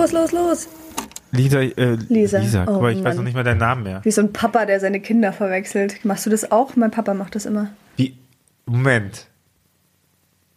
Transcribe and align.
los, 0.00 0.12
los, 0.12 0.32
los. 0.32 0.68
Lisa, 1.30 1.60
äh, 1.60 1.96
Lisa. 2.08 2.38
Lisa. 2.38 2.64
Guck 2.64 2.76
Oh 2.76 2.80
mal, 2.82 2.92
ich 2.92 3.04
weiß 3.04 3.16
noch 3.16 3.22
nicht 3.24 3.34
mal 3.34 3.44
deinen 3.44 3.58
Namen 3.58 3.82
mehr. 3.82 4.00
Wie 4.04 4.10
so 4.10 4.22
ein 4.22 4.32
Papa, 4.32 4.64
der 4.64 4.80
seine 4.80 5.00
Kinder 5.00 5.32
verwechselt. 5.32 6.04
Machst 6.04 6.24
du 6.24 6.30
das 6.30 6.50
auch? 6.50 6.74
Mein 6.76 6.90
Papa 6.90 7.12
macht 7.14 7.34
das 7.34 7.44
immer. 7.46 7.68
Wie, 7.96 8.16
Moment. 8.66 9.26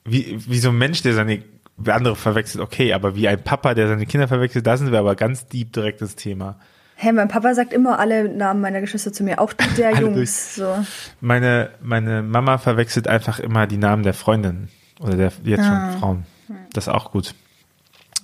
Wie, 0.05 0.37
wie 0.47 0.59
so 0.59 0.69
ein 0.69 0.77
Mensch, 0.77 1.01
der 1.03 1.13
seine 1.13 1.43
andere 1.87 2.15
verwechselt, 2.15 2.63
okay, 2.63 2.93
aber 2.93 3.15
wie 3.15 3.27
ein 3.27 3.43
Papa, 3.43 3.73
der 3.73 3.87
seine 3.87 4.05
Kinder 4.05 4.27
verwechselt, 4.27 4.65
da 4.67 4.77
sind 4.77 4.91
wir 4.91 4.99
aber 4.99 5.15
ganz 5.15 5.47
deep 5.47 5.73
direkt 5.73 6.01
ins 6.01 6.15
Thema. 6.15 6.55
Hey, 6.95 7.11
mein 7.11 7.27
Papa 7.27 7.53
sagt 7.55 7.73
immer 7.73 7.97
alle 7.99 8.29
Namen 8.29 8.61
meiner 8.61 8.79
Geschwister 8.81 9.11
zu 9.11 9.23
mir, 9.23 9.39
auch 9.41 9.53
der 9.53 9.91
Jungs. 9.99 10.55
So. 10.55 10.85
Meine, 11.19 11.71
meine 11.81 12.21
Mama 12.21 12.59
verwechselt 12.59 13.07
einfach 13.07 13.39
immer 13.39 13.65
die 13.67 13.77
Namen 13.77 14.03
der 14.03 14.13
Freundinnen 14.13 14.69
oder 14.99 15.15
der 15.17 15.31
jetzt 15.43 15.61
Ah. 15.63 15.91
schon 15.91 15.99
Frauen. 15.99 16.25
Das 16.73 16.85
ist 16.87 16.93
auch 16.93 17.11
gut. 17.11 17.33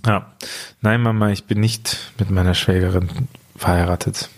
Ja. 0.05 0.31
Nein, 0.81 1.01
Mama, 1.01 1.31
ich 1.31 1.45
bin 1.45 1.59
nicht 1.59 1.97
mit 2.19 2.29
meiner 2.31 2.53
Schwägerin 2.53 3.09
verheiratet. 3.55 4.29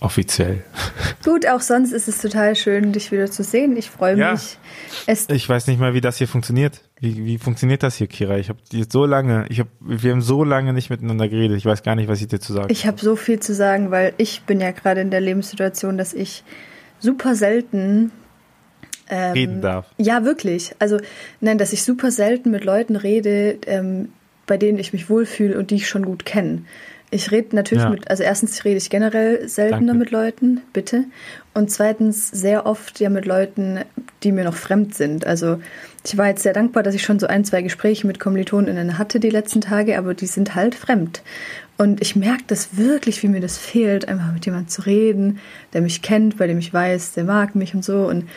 Offiziell. 0.00 0.64
Gut, 1.24 1.46
auch 1.46 1.60
sonst 1.60 1.92
ist 1.92 2.08
es 2.08 2.22
total 2.22 2.56
schön, 2.56 2.92
dich 2.92 3.12
wieder 3.12 3.30
zu 3.30 3.42
sehen. 3.44 3.76
Ich 3.76 3.90
freue 3.90 4.16
Ja. 4.16 4.32
mich. 4.32 4.56
Es, 5.06 5.28
Ich 5.28 5.46
weiß 5.46 5.66
nicht 5.66 5.78
mal, 5.78 5.92
wie 5.92 6.00
das 6.00 6.16
hier 6.16 6.28
funktioniert. 6.28 6.80
Wie, 7.00 7.24
wie 7.26 7.38
funktioniert 7.38 7.82
das 7.82 7.96
hier, 7.96 8.06
Kira? 8.06 8.38
Ich 8.38 8.48
habe 8.48 8.58
jetzt 8.72 8.92
so 8.92 9.04
lange, 9.04 9.44
ich 9.50 9.60
hab, 9.60 9.68
wir 9.80 10.12
haben 10.12 10.22
so 10.22 10.42
lange 10.42 10.72
nicht 10.72 10.88
miteinander 10.88 11.28
geredet. 11.28 11.58
Ich 11.58 11.66
weiß 11.66 11.82
gar 11.82 11.96
nicht, 11.96 12.08
was 12.08 12.20
ich 12.20 12.28
dir 12.28 12.40
zu 12.40 12.52
sagen 12.54 12.68
ich 12.70 12.86
habe 12.86 12.98
so 12.98 13.14
viel 13.16 13.40
zu 13.40 13.54
sagen, 13.54 13.90
weil 13.90 14.14
ich 14.16 14.42
bin 14.42 14.60
ja 14.60 14.70
gerade 14.70 15.00
in 15.02 15.10
der 15.10 15.20
Lebenssituation, 15.20 15.98
dass 15.98 16.14
ich 16.14 16.44
super 16.98 17.34
selten 17.34 18.10
ähm, 19.08 19.32
reden 19.32 19.60
darf. 19.60 19.86
Ja, 19.98 20.24
wirklich. 20.24 20.74
Also, 20.78 20.98
nein, 21.40 21.58
dass 21.58 21.72
ich 21.74 21.82
super 21.82 22.10
selten 22.10 22.50
mit 22.50 22.64
Leuten 22.64 22.96
rede, 22.96 23.58
ähm, 23.66 24.12
bei 24.46 24.56
denen 24.56 24.78
ich 24.78 24.92
mich 24.92 25.08
wohlfühle 25.10 25.58
und 25.58 25.70
die 25.70 25.76
ich 25.76 25.88
schon 25.88 26.04
gut 26.04 26.24
kenne. 26.24 26.62
Ich 27.12 27.32
rede 27.32 27.56
natürlich 27.56 27.82
Ja. 27.82 27.90
mit, 27.90 28.08
also 28.08 28.22
erstens 28.22 28.64
rede 28.64 28.76
ich 28.76 28.88
generell 28.88 29.48
seltener 29.48 29.78
Danke. 29.78 29.94
mit 29.98 30.10
Leuten, 30.12 30.60
bitte. 30.72 31.04
Und 31.54 31.68
zweitens 31.70 32.28
sehr 32.30 32.66
oft 32.66 33.00
ja 33.00 33.10
mit 33.10 33.26
Leuten, 33.26 33.80
die 34.22 34.30
mir 34.30 34.44
noch 34.44 34.54
fremd 34.54 34.94
sind. 34.94 35.26
Also 35.26 35.60
ich 36.04 36.16
war 36.16 36.28
jetzt 36.28 36.44
sehr 36.44 36.52
dankbar, 36.52 36.84
dass 36.84 36.94
ich 36.94 37.02
schon 37.02 37.18
so 37.18 37.26
ein, 37.26 37.44
zwei 37.44 37.62
Gespräche 37.62 38.06
mit 38.06 38.20
KommilitonInnen 38.20 38.96
hatte 38.96 39.18
die 39.18 39.30
letzten 39.30 39.60
Tage, 39.60 39.98
aber 39.98 40.14
die 40.14 40.26
sind 40.26 40.54
halt 40.54 40.76
fremd. 40.76 41.22
Und 41.78 42.00
ich 42.00 42.14
merke 42.14 42.44
das 42.46 42.76
wirklich, 42.76 43.22
wie 43.24 43.28
mir 43.28 43.40
das 43.40 43.58
fehlt, 43.58 44.06
einfach 44.06 44.32
mit 44.32 44.46
jemandem 44.46 44.68
zu 44.68 44.82
reden, 44.82 45.40
der 45.72 45.80
mich 45.80 46.02
kennt, 46.02 46.36
bei 46.38 46.46
dem 46.46 46.58
ich 46.58 46.72
weiß, 46.72 47.14
der 47.14 47.24
mag 47.24 47.56
mich 47.56 47.74
und 47.74 47.84
so. 47.84 48.06
Und 48.06 48.28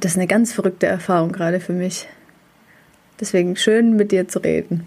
das 0.00 0.12
ist 0.12 0.16
eine 0.16 0.26
ganz 0.26 0.54
verrückte 0.54 0.86
Erfahrung 0.86 1.32
gerade 1.32 1.60
für 1.60 1.74
mich. 1.74 2.08
Deswegen 3.20 3.56
schön 3.56 3.94
mit 3.96 4.10
dir 4.10 4.26
zu 4.26 4.38
reden. 4.38 4.86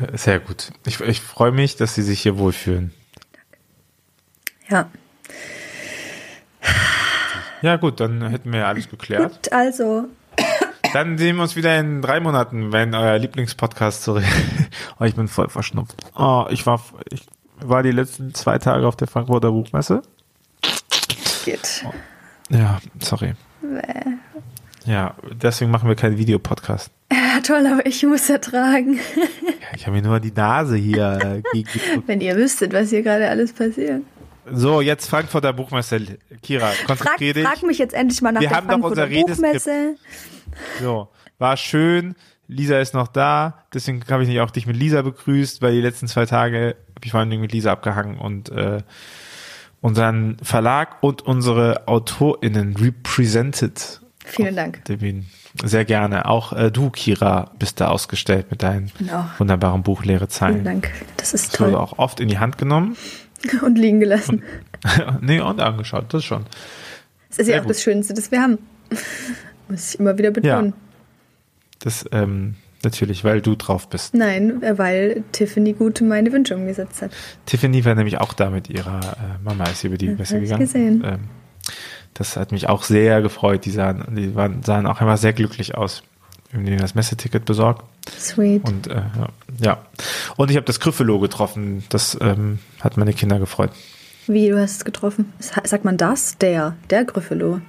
Äh, 0.00 0.16
Sehr 0.16 0.40
gut. 0.40 0.70
Ich, 0.86 1.00
ich 1.00 1.20
freue 1.20 1.52
mich, 1.52 1.76
dass 1.76 1.94
Sie 1.94 2.02
sich 2.02 2.20
hier 2.20 2.38
wohlfühlen. 2.38 2.92
Ja. 4.68 4.88
Ja, 7.62 7.76
gut, 7.76 8.00
dann 8.00 8.22
hätten 8.30 8.52
wir 8.52 8.60
ja 8.60 8.68
alles 8.68 8.88
geklärt. 8.88 9.32
Gut, 9.34 9.52
also, 9.52 10.08
Dann 10.92 11.18
sehen 11.18 11.36
wir 11.36 11.42
uns 11.42 11.56
wieder 11.56 11.78
in 11.78 12.02
drei 12.02 12.20
Monaten, 12.20 12.72
wenn 12.72 12.94
euer 12.94 13.18
Lieblingspodcast 13.18 14.02
zurück. 14.02 14.24
oh, 14.98 15.04
ich 15.04 15.14
bin 15.14 15.28
voll 15.28 15.48
verschnupft. 15.48 15.96
Oh, 16.16 16.46
ich 16.50 16.66
war, 16.66 16.82
ich 17.10 17.26
war 17.60 17.82
die 17.82 17.90
letzten 17.92 18.34
zwei 18.34 18.58
Tage 18.58 18.86
auf 18.86 18.96
der 18.96 19.08
Frankfurter 19.08 19.50
Buchmesse. 19.50 20.02
geht. 21.44 21.84
Ja, 22.48 22.80
sorry. 22.98 23.34
Ja, 24.86 25.14
deswegen 25.30 25.70
machen 25.70 25.88
wir 25.88 25.94
keinen 25.96 26.16
Videopodcast. 26.18 26.90
Ja, 27.40 27.54
toll, 27.54 27.66
aber 27.66 27.86
ich 27.86 28.02
muss 28.04 28.28
ertragen. 28.28 28.96
Ja, 28.96 29.76
ich 29.76 29.86
habe 29.86 29.96
mir 29.96 30.02
nur 30.02 30.20
die 30.20 30.32
Nase 30.32 30.76
hier 30.76 31.42
äh. 31.52 31.62
Wenn 32.06 32.20
ihr 32.20 32.36
wüsstet, 32.36 32.72
was 32.72 32.90
hier 32.90 33.02
gerade 33.02 33.28
alles 33.28 33.52
passiert. 33.52 34.02
So, 34.52 34.80
jetzt 34.80 35.08
Frankfurter 35.08 35.52
Buchmesse. 35.52 36.18
Kira, 36.42 36.68
Frag, 36.68 36.86
konzentrier 36.86 37.34
dich. 37.34 37.44
frag 37.44 37.62
mich 37.62 37.78
jetzt 37.78 37.94
endlich 37.94 38.20
mal 38.20 38.32
nach 38.32 38.40
Wir 38.40 38.48
der 38.48 38.56
haben 38.56 38.66
doch 38.66 38.80
Frankfurter 38.80 39.04
unser 39.04 39.16
Redeskript. 39.16 39.64
Buchmesse. 39.64 39.96
So, 40.80 41.08
war 41.38 41.56
schön. 41.56 42.14
Lisa 42.48 42.80
ist 42.80 42.94
noch 42.94 43.08
da. 43.08 43.64
Deswegen 43.72 44.02
habe 44.10 44.22
ich 44.24 44.28
nicht 44.28 44.40
auch 44.40 44.50
dich 44.50 44.66
mit 44.66 44.76
Lisa 44.76 45.02
begrüßt, 45.02 45.62
weil 45.62 45.72
die 45.72 45.80
letzten 45.80 46.08
zwei 46.08 46.26
Tage 46.26 46.76
habe 46.88 47.04
ich 47.04 47.12
vor 47.12 47.20
allen 47.20 47.30
Dingen 47.30 47.42
mit 47.42 47.52
Lisa 47.52 47.70
abgehangen 47.72 48.18
und 48.18 48.48
äh, 48.50 48.82
unseren 49.80 50.36
Verlag 50.42 51.02
und 51.02 51.22
unsere 51.22 51.86
AutorInnen 51.86 52.76
represented. 52.76 54.00
Vielen 54.32 54.56
Dank. 54.56 54.84
Devin. 54.84 55.26
Sehr 55.64 55.84
gerne. 55.84 56.26
Auch 56.26 56.52
äh, 56.52 56.70
du, 56.70 56.90
Kira, 56.90 57.50
bist 57.58 57.80
da 57.80 57.88
ausgestellt 57.88 58.46
mit 58.50 58.62
deinem 58.62 58.86
Genau. 58.98 59.24
wunderbaren 59.38 59.82
Buch 59.82 60.04
Leere 60.04 60.28
Zeilen. 60.28 60.54
Vielen 60.62 60.64
Dank. 60.64 60.90
Das 61.16 61.34
ist 61.34 61.52
Das 61.54 61.60
wurde 61.60 61.72
toll. 61.72 61.80
auch 61.80 61.98
oft 61.98 62.20
in 62.20 62.28
die 62.28 62.38
Hand 62.38 62.58
genommen. 62.58 62.96
Und 63.62 63.76
liegen 63.78 64.00
gelassen. 64.00 64.42
nee, 65.20 65.40
und 65.40 65.60
angeschaut, 65.60 66.12
das 66.12 66.24
schon. 66.24 66.44
Das 67.30 67.38
ist 67.38 67.46
Sehr 67.46 67.54
ja 67.56 67.60
auch 67.60 67.64
gut. 67.64 67.70
das 67.70 67.82
Schönste, 67.82 68.12
das 68.14 68.30
wir 68.30 68.42
haben. 68.42 68.58
Muss 69.68 69.94
ich 69.94 70.00
immer 70.00 70.16
wieder 70.18 70.30
betonen. 70.30 70.72
Das 71.78 72.04
ähm, 72.12 72.56
natürlich, 72.82 73.24
weil 73.24 73.40
du 73.40 73.54
drauf 73.56 73.88
bist. 73.88 74.12
Nein, 74.14 74.62
äh, 74.62 74.76
weil 74.78 75.22
Tiffany 75.32 75.72
gut 75.72 76.00
meine 76.02 76.32
Wünsche 76.32 76.54
umgesetzt 76.56 77.00
hat. 77.02 77.12
Tiffany 77.46 77.84
war 77.84 77.94
nämlich 77.94 78.18
auch 78.20 78.32
da 78.34 78.50
mit 78.50 78.68
ihrer 78.68 79.00
äh, 79.00 79.42
Mama, 79.44 79.64
ist 79.64 79.80
sie 79.80 79.86
über 79.86 79.96
die 79.98 80.08
Messe 80.08 80.34
hab 80.36 80.42
ich 80.42 80.48
gegangen. 80.48 80.60
gesehen. 80.66 81.04
Ähm, 81.06 81.20
das 82.20 82.36
hat 82.36 82.52
mich 82.52 82.68
auch 82.68 82.82
sehr 82.82 83.22
gefreut. 83.22 83.64
Die 83.64 83.70
sahen, 83.70 84.04
die 84.10 84.34
waren, 84.34 84.62
sahen 84.62 84.86
auch 84.86 85.00
einfach 85.00 85.16
sehr 85.16 85.32
glücklich 85.32 85.74
aus. 85.74 86.02
Wir 86.50 86.58
haben 86.58 86.66
denen 86.66 86.78
das 86.78 86.94
Messeticket 86.94 87.46
besorgt. 87.46 87.82
Sweet. 88.18 88.62
Und 88.68 88.88
äh, 88.88 89.00
ja. 89.58 89.78
Und 90.36 90.50
ich 90.50 90.58
habe 90.58 90.66
das 90.66 90.80
Gryffalo 90.80 91.18
getroffen. 91.18 91.82
Das 91.88 92.18
ähm, 92.20 92.58
hat 92.80 92.98
meine 92.98 93.14
Kinder 93.14 93.38
gefreut. 93.38 93.70
Wie, 94.26 94.50
du 94.50 94.60
hast 94.60 94.76
es 94.76 94.84
getroffen? 94.84 95.32
Sagt 95.38 95.86
man 95.86 95.96
das? 95.96 96.36
Der. 96.36 96.76
Der 96.90 97.06
Gryffalo. 97.06 97.62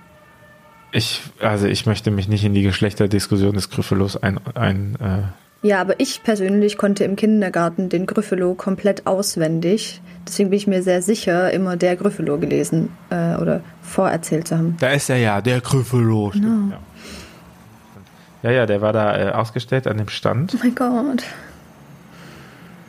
Ich, 0.91 1.21
also 1.39 1.67
ich 1.67 1.85
möchte 1.85 2.11
mich 2.11 2.27
nicht 2.27 2.43
in 2.43 2.53
die 2.53 2.63
Geschlechterdiskussion 2.63 3.53
des 3.53 3.69
Gryffalos 3.69 4.17
ein, 4.17 4.37
ein 4.53 4.97
äh, 4.99 5.21
Ja, 5.63 5.79
aber 5.79 5.99
ich 5.99 6.23
persönlich 6.23 6.77
konnte 6.77 7.03
im 7.03 7.15
Kindergarten 7.15 7.89
den 7.89 8.07
Gryffalo 8.07 8.55
komplett 8.55 9.05
auswendig. 9.05 10.01
Deswegen 10.27 10.49
bin 10.49 10.57
ich 10.57 10.67
mir 10.67 10.81
sehr 10.81 11.01
sicher, 11.01 11.51
immer 11.51 11.77
der 11.77 11.95
Gryffalo 11.95 12.39
gelesen 12.39 12.89
äh, 13.11 13.35
oder 13.35 13.61
vorerzählt 13.81 14.47
zu 14.47 14.57
haben. 14.57 14.75
Da 14.79 14.89
ist 14.89 15.09
er 15.09 15.17
ja, 15.17 15.41
der 15.41 15.61
Gryffalo. 15.61 16.31
Genau. 16.33 16.71
Ja. 16.71 18.49
ja, 18.49 18.51
ja, 18.51 18.65
der 18.65 18.81
war 18.81 18.93
da 18.93 19.17
äh, 19.17 19.31
ausgestellt 19.31 19.85
an 19.85 19.97
dem 19.97 20.09
Stand. 20.09 20.55
Oh 20.55 20.59
mein 20.63 20.75
Gott. 20.75 21.23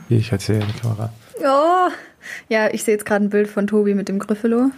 Hier, 0.08 0.18
ich 0.18 0.32
erzähle 0.32 0.60
in 0.60 0.66
die 0.66 0.80
Kamera. 0.80 1.12
Oh. 1.40 1.90
Ja, 2.48 2.72
ich 2.72 2.84
sehe 2.84 2.94
jetzt 2.94 3.04
gerade 3.04 3.24
ein 3.24 3.30
Bild 3.30 3.48
von 3.48 3.66
Tobi 3.66 3.94
mit 3.94 4.08
dem 4.08 4.18
Gryffalo. 4.18 4.70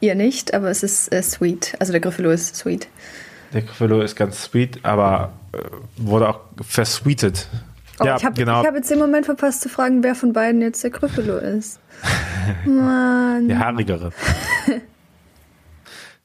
Ihr 0.00 0.14
nicht, 0.14 0.54
aber 0.54 0.70
es 0.70 0.82
ist 0.82 1.12
äh, 1.12 1.22
sweet. 1.22 1.74
Also 1.80 1.92
der 1.92 2.00
Gryffalo 2.00 2.30
ist 2.30 2.54
sweet. 2.56 2.88
Der 3.52 3.62
Gryffalo 3.62 4.00
ist 4.00 4.16
ganz 4.16 4.42
sweet, 4.42 4.84
aber 4.84 5.32
äh, 5.52 5.58
wurde 5.96 6.28
auch 6.28 6.40
versweetet. 6.60 7.48
Oh, 7.98 8.04
ja, 8.04 8.16
ich 8.16 8.24
habe 8.24 8.34
genau. 8.34 8.64
hab 8.64 8.74
jetzt 8.74 8.90
den 8.90 8.98
Moment 8.98 9.26
verpasst 9.26 9.60
zu 9.60 9.68
fragen, 9.68 10.02
wer 10.02 10.14
von 10.14 10.32
beiden 10.32 10.62
jetzt 10.62 10.82
der 10.82 10.90
Gryffalo 10.90 11.36
ist. 11.36 11.80
Mann. 12.64 13.48
Der 13.48 13.58
haarigere. 13.58 14.12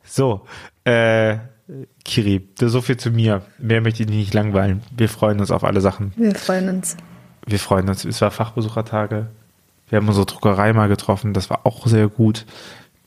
so, 0.05 0.45
äh, 0.85 1.37
Kiri, 2.03 2.47
so 2.59 2.81
viel 2.81 2.97
zu 2.97 3.11
mir. 3.11 3.41
Mehr 3.57 3.81
möchte 3.81 4.03
ich 4.03 4.09
nicht 4.09 4.33
langweilen. 4.33 4.83
Wir 4.95 5.09
freuen 5.09 5.39
uns 5.39 5.51
auf 5.51 5.63
alle 5.63 5.81
Sachen. 5.81 6.13
Wir 6.15 6.35
freuen 6.35 6.69
uns. 6.69 6.95
Wir 7.45 7.59
freuen 7.59 7.89
uns. 7.89 8.05
Es 8.05 8.21
war 8.21 8.31
Fachbesuchertage. 8.31 9.27
Wir 9.89 9.97
haben 9.97 10.07
unsere 10.07 10.25
Druckerei 10.25 10.73
mal 10.73 10.87
getroffen. 10.87 11.33
Das 11.33 11.49
war 11.49 11.65
auch 11.65 11.87
sehr 11.87 12.07
gut. 12.07 12.45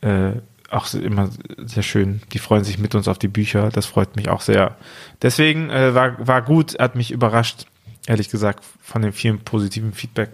Äh, 0.01 0.33
auch 0.71 0.93
immer 0.95 1.31
sehr 1.59 1.83
schön. 1.83 2.21
Die 2.33 2.39
freuen 2.39 2.65
sich 2.65 2.79
mit 2.79 2.95
uns 2.95 3.09
auf 3.09 3.19
die 3.19 3.29
Bücher. 3.29 3.71
Das 3.71 3.87
freut 3.87 4.17
mich 4.17 4.29
auch 4.29 4.41
sehr. 4.43 4.77
Deswegen 5.23 5.71
äh, 5.71 5.95
war, 5.95 6.27
war 6.27 6.43
gut, 6.43 6.79
hat 6.79 6.95
mich 6.95 7.11
überrascht, 7.11 7.67
ehrlich 8.07 8.29
gesagt, 8.29 8.65
von 8.83 9.03
dem 9.03 9.13
vielen 9.13 9.39
positiven 9.41 9.93
Feedback, 9.93 10.31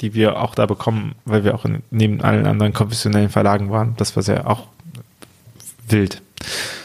die 0.00 0.14
wir 0.14 0.40
auch 0.40 0.54
da 0.54 0.66
bekommen, 0.66 1.14
weil 1.24 1.44
wir 1.44 1.54
auch 1.54 1.64
in, 1.64 1.82
neben 1.90 2.20
allen 2.20 2.46
anderen 2.46 2.72
konfessionellen 2.72 3.30
Verlagen 3.30 3.70
waren. 3.70 3.94
Das 3.96 4.14
war 4.16 4.22
sehr 4.22 4.48
auch 4.48 4.66
wild. 5.88 6.20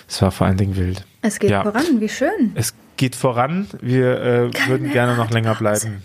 Es 0.07 0.21
war 0.21 0.31
vor 0.31 0.47
allen 0.47 0.57
Dingen 0.57 0.75
wild. 0.75 1.05
Es 1.21 1.39
geht 1.39 1.49
Ja. 1.51 1.63
voran, 1.63 1.99
wie 1.99 2.09
schön. 2.09 2.51
Es 2.55 2.73
geht 2.97 3.15
voran. 3.15 3.67
Wir 3.81 4.21
äh, 4.21 4.67
würden 4.67 4.91
gerne 4.91 5.15
noch 5.17 5.29
länger 5.31 5.55
bleiben. 5.55 6.03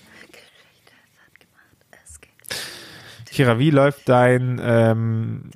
Kira, 3.30 3.58
wie 3.60 3.70
läuft 3.70 4.08
dein 4.08 4.60
ähm, 4.60 5.50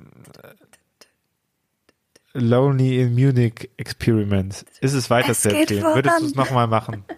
Lonely 2.33 3.01
in 3.01 3.13
Munich 3.13 3.69
Experiment? 3.77 4.65
Ist 4.81 4.93
es 4.93 5.09
weiter 5.09 5.33
zu 5.33 5.49
voran. 5.49 5.95
Würdest 5.95 6.21
du 6.21 6.25
es 6.25 6.35
nochmal 6.35 6.67
machen? 6.67 7.03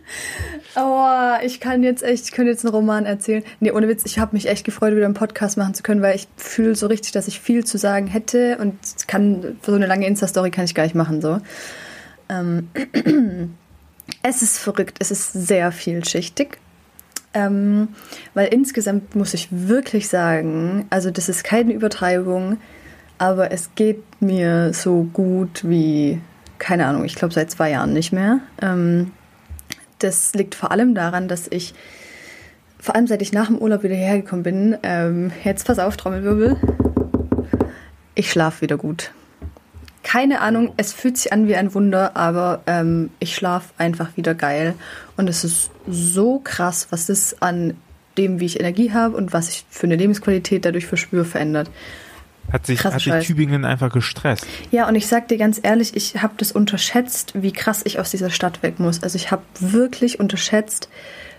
Oh, 0.77 1.07
ich 1.41 1.61
kann 1.61 1.83
jetzt 1.83 2.03
echt, 2.03 2.25
ich 2.25 2.31
könnte 2.33 2.51
jetzt 2.51 2.65
einen 2.65 2.75
Roman 2.75 3.05
erzählen. 3.05 3.43
Nee, 3.61 3.71
ohne 3.71 3.87
Witz, 3.87 4.03
ich 4.05 4.19
habe 4.19 4.35
mich 4.35 4.49
echt 4.49 4.65
gefreut, 4.65 4.93
wieder 4.93 5.05
einen 5.05 5.13
Podcast 5.13 5.55
machen 5.57 5.73
zu 5.73 5.83
können, 5.83 6.01
weil 6.01 6.17
ich 6.17 6.27
fühle 6.35 6.75
so 6.75 6.87
richtig, 6.87 7.13
dass 7.13 7.29
ich 7.29 7.39
viel 7.39 7.63
zu 7.63 7.77
sagen 7.77 8.07
hätte 8.07 8.57
und 8.57 8.77
kann, 9.07 9.57
für 9.61 9.71
so 9.71 9.77
eine 9.77 9.85
lange 9.85 10.05
Insta-Story 10.05 10.51
kann 10.51 10.65
ich 10.65 10.75
gar 10.75 10.83
nicht 10.83 10.95
machen, 10.95 11.21
so. 11.21 11.39
Ähm, 12.27 12.67
es 14.21 14.41
ist 14.41 14.57
verrückt, 14.57 14.97
es 14.99 15.11
ist 15.11 15.31
sehr 15.31 15.71
vielschichtig. 15.71 16.57
Ähm, 17.33 17.89
weil 18.33 18.47
insgesamt 18.47 19.15
muss 19.15 19.33
ich 19.33 19.47
wirklich 19.51 20.09
sagen, 20.09 20.87
also 20.89 21.09
das 21.09 21.29
ist 21.29 21.45
keine 21.45 21.71
Übertreibung, 21.71 22.57
aber 23.17 23.51
es 23.51 23.69
geht 23.75 24.03
mir 24.19 24.73
so 24.73 25.03
gut 25.13 25.67
wie, 25.67 26.21
keine 26.59 26.85
Ahnung, 26.85 27.05
ich 27.05 27.15
glaube 27.15 27.33
seit 27.33 27.51
zwei 27.51 27.71
Jahren 27.71 27.93
nicht 27.93 28.11
mehr. 28.11 28.39
Ähm, 28.61 29.11
das 29.99 30.33
liegt 30.33 30.55
vor 30.55 30.71
allem 30.71 30.95
daran, 30.95 31.27
dass 31.27 31.47
ich, 31.47 31.73
vor 32.79 32.95
allem 32.95 33.07
seit 33.07 33.21
ich 33.21 33.33
nach 33.33 33.47
dem 33.47 33.57
Urlaub 33.57 33.83
wieder 33.83 33.95
hergekommen 33.95 34.43
bin, 34.43 34.77
ähm, 34.83 35.31
jetzt 35.43 35.65
pass 35.65 35.79
auf, 35.79 35.97
Trommelwirbel, 35.97 36.57
ich 38.15 38.31
schlafe 38.31 38.61
wieder 38.61 38.77
gut. 38.77 39.11
Keine 40.03 40.41
Ahnung, 40.41 40.73
es 40.77 40.93
fühlt 40.93 41.17
sich 41.17 41.33
an 41.33 41.47
wie 41.47 41.55
ein 41.55 41.73
Wunder, 41.73 42.15
aber 42.15 42.61
ähm, 42.67 43.09
ich 43.19 43.35
schlafe 43.35 43.73
einfach 43.77 44.15
wieder 44.15 44.35
geil. 44.35 44.75
Und 45.17 45.27
es 45.27 45.43
ist 45.43 45.71
so 45.87 46.39
krass, 46.39 46.87
was 46.91 47.07
das 47.07 47.41
an 47.41 47.75
dem, 48.17 48.39
wie 48.39 48.45
ich 48.45 48.59
Energie 48.59 48.93
habe 48.93 49.17
und 49.17 49.33
was 49.33 49.49
ich 49.49 49.65
für 49.69 49.87
eine 49.87 49.95
Lebensqualität 49.95 50.63
dadurch 50.63 50.85
verspüre, 50.85 51.25
verändert. 51.25 51.71
Hat 52.51 52.65
sich, 52.65 52.83
hat 52.83 53.01
sich 53.01 53.27
Tübingen 53.27 53.65
einfach 53.65 53.91
gestresst. 53.91 54.45
Ja, 54.71 54.87
und 54.87 54.95
ich 54.95 55.07
sag 55.07 55.27
dir 55.27 55.37
ganz 55.37 55.59
ehrlich, 55.61 55.95
ich 55.95 56.21
habe 56.21 56.35
das 56.37 56.51
unterschätzt, 56.51 57.33
wie 57.35 57.51
krass 57.51 57.81
ich 57.85 57.99
aus 57.99 58.11
dieser 58.11 58.29
Stadt 58.29 58.63
weg 58.63 58.79
muss. 58.79 59.03
Also 59.03 59.15
ich 59.15 59.31
habe 59.31 59.43
wirklich 59.59 60.19
unterschätzt, 60.19 60.89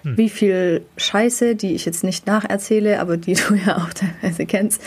hm. 0.02 0.16
wie 0.16 0.28
viel 0.28 0.84
Scheiße, 0.96 1.56
die 1.56 1.74
ich 1.74 1.84
jetzt 1.84 2.04
nicht 2.04 2.26
nacherzähle, 2.26 3.00
aber 3.00 3.16
die 3.16 3.34
du 3.48 3.54
ja 3.54 3.76
auch 3.76 3.90
teilweise 3.92 4.46
kennst. 4.46 4.82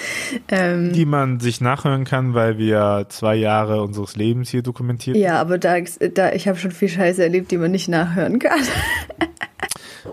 Ähm, 0.50 0.94
die 0.94 1.06
man 1.06 1.40
sich 1.40 1.62
nachhören 1.62 2.04
kann, 2.04 2.34
weil 2.34 2.58
wir 2.58 3.06
zwei 3.10 3.36
Jahre 3.36 3.82
unseres 3.82 4.16
Lebens 4.16 4.50
hier 4.50 4.62
dokumentiert 4.62 5.18
Ja, 5.18 5.40
aber 5.40 5.58
da, 5.58 5.78
da 6.14 6.32
ich 6.32 6.48
habe 6.48 6.58
schon 6.58 6.72
viel 6.72 6.90
Scheiße 6.90 7.24
erlebt, 7.24 7.52
die 7.52 7.58
man 7.58 7.72
nicht 7.72 7.88
nachhören 7.88 8.40
kann. 8.40 8.62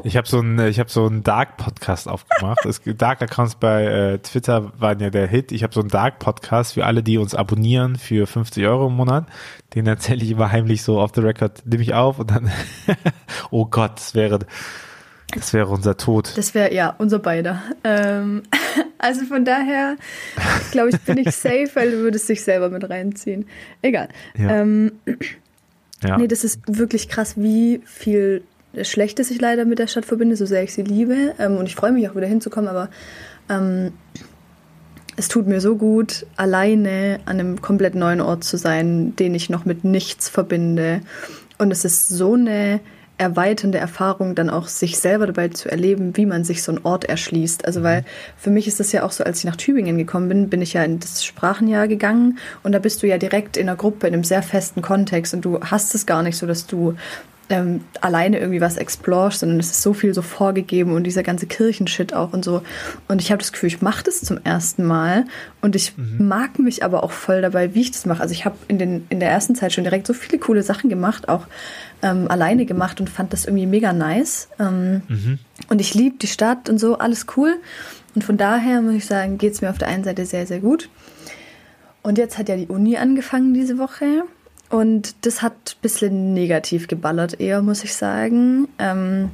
Ich 0.07 0.17
habe 0.17 0.29
so 0.29 0.39
einen, 0.39 0.61
ich 0.69 0.79
habe 0.79 0.89
so 0.89 1.05
einen 1.05 1.25
Dark 1.25 1.57
Podcast 1.57 2.07
aufgemacht. 2.07 2.65
Es, 2.65 2.81
Dark 2.97 3.23
Accounts 3.23 3.57
bei 3.57 3.85
äh, 3.87 4.19
Twitter 4.19 4.73
waren 4.79 5.01
ja 5.01 5.11
der 5.11 5.27
Hit. 5.27 5.51
Ich 5.51 5.65
habe 5.65 5.75
so 5.75 5.81
einen 5.81 5.89
Dark 5.89 6.21
Podcast 6.21 6.75
für 6.75 6.87
alle, 6.87 7.03
die 7.03 7.19
uns 7.19 7.35
abonnieren 7.35 7.97
für 7.97 8.29
50 8.29 8.65
Euro 8.67 8.87
im 8.87 8.93
Monat. 8.93 9.27
Den 9.75 9.89
erzähle 9.89 10.23
ich 10.23 10.31
immer 10.31 10.53
heimlich 10.53 10.83
so 10.83 11.01
off 11.01 11.11
the 11.17 11.23
record, 11.23 11.67
nehme 11.67 11.83
ich 11.83 11.93
auf 11.95 12.21
und 12.21 12.31
dann, 12.31 12.53
oh 13.51 13.67
Gott, 13.67 13.97
das 13.97 14.15
wäre, 14.15 14.39
das 15.35 15.53
wäre 15.53 15.67
unser 15.67 15.97
Tod. 15.97 16.39
Das 16.39 16.55
wäre, 16.55 16.73
ja, 16.73 16.95
unser 16.99 17.19
beider. 17.19 17.61
Ähm, 17.83 18.45
also 18.99 19.25
von 19.25 19.45
daher, 19.45 19.97
glaube 20.71 20.91
ich, 20.91 21.01
bin 21.01 21.19
ich 21.19 21.31
safe, 21.35 21.71
weil 21.75 21.91
du 21.91 21.97
würdest 21.99 22.29
dich 22.29 22.45
selber 22.45 22.69
mit 22.69 22.89
reinziehen. 22.89 23.49
Egal. 23.83 24.09
Ja. 24.39 24.61
Ähm, 24.61 24.93
ja. 26.05 26.17
Nee, 26.17 26.29
das 26.29 26.45
ist 26.45 26.61
wirklich 26.69 27.09
krass, 27.09 27.37
wie 27.37 27.81
viel 27.85 28.45
Schlechtes 28.83 29.31
ich 29.31 29.41
leider 29.41 29.65
mit 29.65 29.79
der 29.79 29.87
Stadt 29.87 30.05
verbinde, 30.05 30.37
so 30.37 30.47
sehr 30.47 30.63
ich 30.63 30.73
sie 30.73 30.83
liebe. 30.83 31.35
Ähm, 31.39 31.57
und 31.57 31.67
ich 31.67 31.75
freue 31.75 31.93
mich 31.93 32.09
auch 32.09 32.15
wieder 32.15 32.27
hinzukommen, 32.27 32.69
aber 32.69 32.89
ähm, 33.49 33.93
es 35.17 35.29
tut 35.29 35.47
mir 35.47 35.61
so 35.61 35.77
gut, 35.77 36.27
alleine 36.37 37.21
an 37.25 37.41
einem 37.41 37.63
komplett 37.63 37.95
neuen 37.95 38.21
Ort 38.21 38.45
zu 38.45 38.59
sein, 38.59 39.17
den 39.17 39.35
ich 39.35 39.49
noch 39.49 39.65
mit 39.65 39.85
nichts 39.85 40.29
verbinde. 40.29 41.01
Und 41.59 41.71
es 41.71 41.85
ist 41.85 42.09
so 42.09 42.35
eine 42.35 42.81
erweiternde 43.19 43.79
Erfahrung, 43.79 44.35
dann 44.35 44.51
auch 44.51 44.69
sich 44.69 44.99
selber 44.99 45.27
dabei 45.27 45.49
zu 45.49 45.71
erleben, 45.71 46.17
wie 46.17 46.27
man 46.27 46.45
sich 46.45 46.63
so 46.63 46.73
einen 46.73 46.85
Ort 46.85 47.07
erschließt. 47.07 47.65
Also 47.65 47.83
weil 47.83 48.05
für 48.37 48.51
mich 48.51 48.69
ist 48.69 48.79
das 48.79 48.93
ja 48.93 49.05
auch 49.05 49.13
so, 49.13 49.25
als 49.25 49.39
ich 49.39 49.45
nach 49.47 49.57
Tübingen 49.57 49.97
gekommen 49.97 50.29
bin, 50.29 50.51
bin 50.51 50.61
ich 50.61 50.75
ja 50.75 50.85
in 50.85 51.01
das 51.01 51.25
Sprachenjahr 51.25 51.89
gegangen 51.89 52.39
und 52.63 52.73
da 52.73 52.79
bist 52.79 53.03
du 53.03 53.07
ja 53.07 53.17
direkt 53.17 53.57
in 53.57 53.69
einer 53.69 53.77
Gruppe, 53.77 54.07
in 54.07 54.13
einem 54.13 54.25
sehr 54.25 54.43
festen 54.43 54.83
Kontext 54.83 55.33
und 55.33 55.45
du 55.47 55.61
hast 55.61 55.95
es 55.95 56.05
gar 56.05 56.23
nicht 56.23 56.37
so, 56.37 56.47
dass 56.47 56.67
du 56.67 56.95
ähm, 57.49 57.83
alleine 58.01 58.39
irgendwie 58.39 58.61
was 58.61 58.77
explorst, 58.77 59.41
sondern 59.41 59.61
es 59.61 59.71
ist 59.71 59.83
so 59.83 59.93
viel 59.93 60.15
so 60.15 60.23
vorgegeben 60.23 60.93
und 60.93 61.05
dieser 61.05 61.23
ganze 61.23 61.47
Kirchenshit 61.47 62.13
auch 62.13 62.33
und 62.33 62.45
so. 62.45 62.63
Und 63.09 63.23
ich 63.23 63.31
habe 63.31 63.39
das 63.39 63.53
Gefühl, 63.53 63.69
ich 63.69 63.83
mache 63.83 64.05
das 64.05 64.21
zum 64.21 64.39
ersten 64.43 64.85
Mal 64.85 65.25
und 65.61 65.77
ich 65.77 65.97
mhm. 65.97 66.27
mag 66.27 66.59
mich 66.59 66.85
aber 66.85 67.05
auch 67.05 67.13
voll 67.13 67.43
dabei, 67.43 67.75
wie 67.75 67.83
ich 67.83 67.91
das 67.93 68.07
mache. 68.07 68.21
Also 68.23 68.33
ich 68.33 68.45
habe 68.45 68.57
in, 68.69 68.79
den, 68.79 69.07
in 69.11 69.21
der 69.21 69.31
ersten 69.31 69.55
Zeit 69.55 69.73
schon 69.73 69.85
direkt 69.85 70.07
so 70.07 70.13
viele 70.13 70.39
coole 70.39 70.63
Sachen 70.63 70.91
gemacht, 70.91 71.29
auch 71.29 71.47
ähm, 72.03 72.31
alleine 72.31 72.67
gemacht 72.67 73.01
und 73.01 73.09
fand 73.09 73.33
das 73.33 73.45
irgendwie 73.45 73.67
mega 73.67 73.93
nice. 73.93 74.49
Ähm, 74.59 75.03
mhm. 75.09 75.39
Und 75.69 75.81
ich 75.81 75.95
liebe 75.95 76.17
die 76.19 76.27
Stadt 76.27 76.69
und 76.69 76.79
so, 76.79 76.99
alles 76.99 77.27
cool. 77.37 77.57
Und 78.15 78.25
von 78.25 78.37
daher 78.37 78.81
muss 78.83 78.95
ich 78.95 79.07
sagen, 79.07 79.39
geht 79.39 79.53
es 79.53 79.61
mir 79.61 79.71
auf 79.71 79.79
der 79.79 79.89
einen 79.89 80.05
Seite 80.05 80.27
sehr, 80.27 80.47
sehr 80.47 80.61
gut. 80.61 80.89
Und 82.03 82.19
jetzt 82.19 82.39
hat 82.39 82.49
ja 82.49 82.57
die 82.57 82.69
Uni 82.69 82.97
angefangen 82.97 83.53
diese 83.53 83.79
Woche. 83.79 84.25
Und 84.69 85.27
das 85.27 85.43
hat 85.43 85.53
ein 85.53 85.81
bisschen 85.83 86.35
negativ 86.35 86.89
geballert, 86.89 87.41
eher, 87.41 87.63
muss 87.63 87.85
ich 87.85 87.95
sagen. 87.95 88.69
Ähm, 88.79 89.31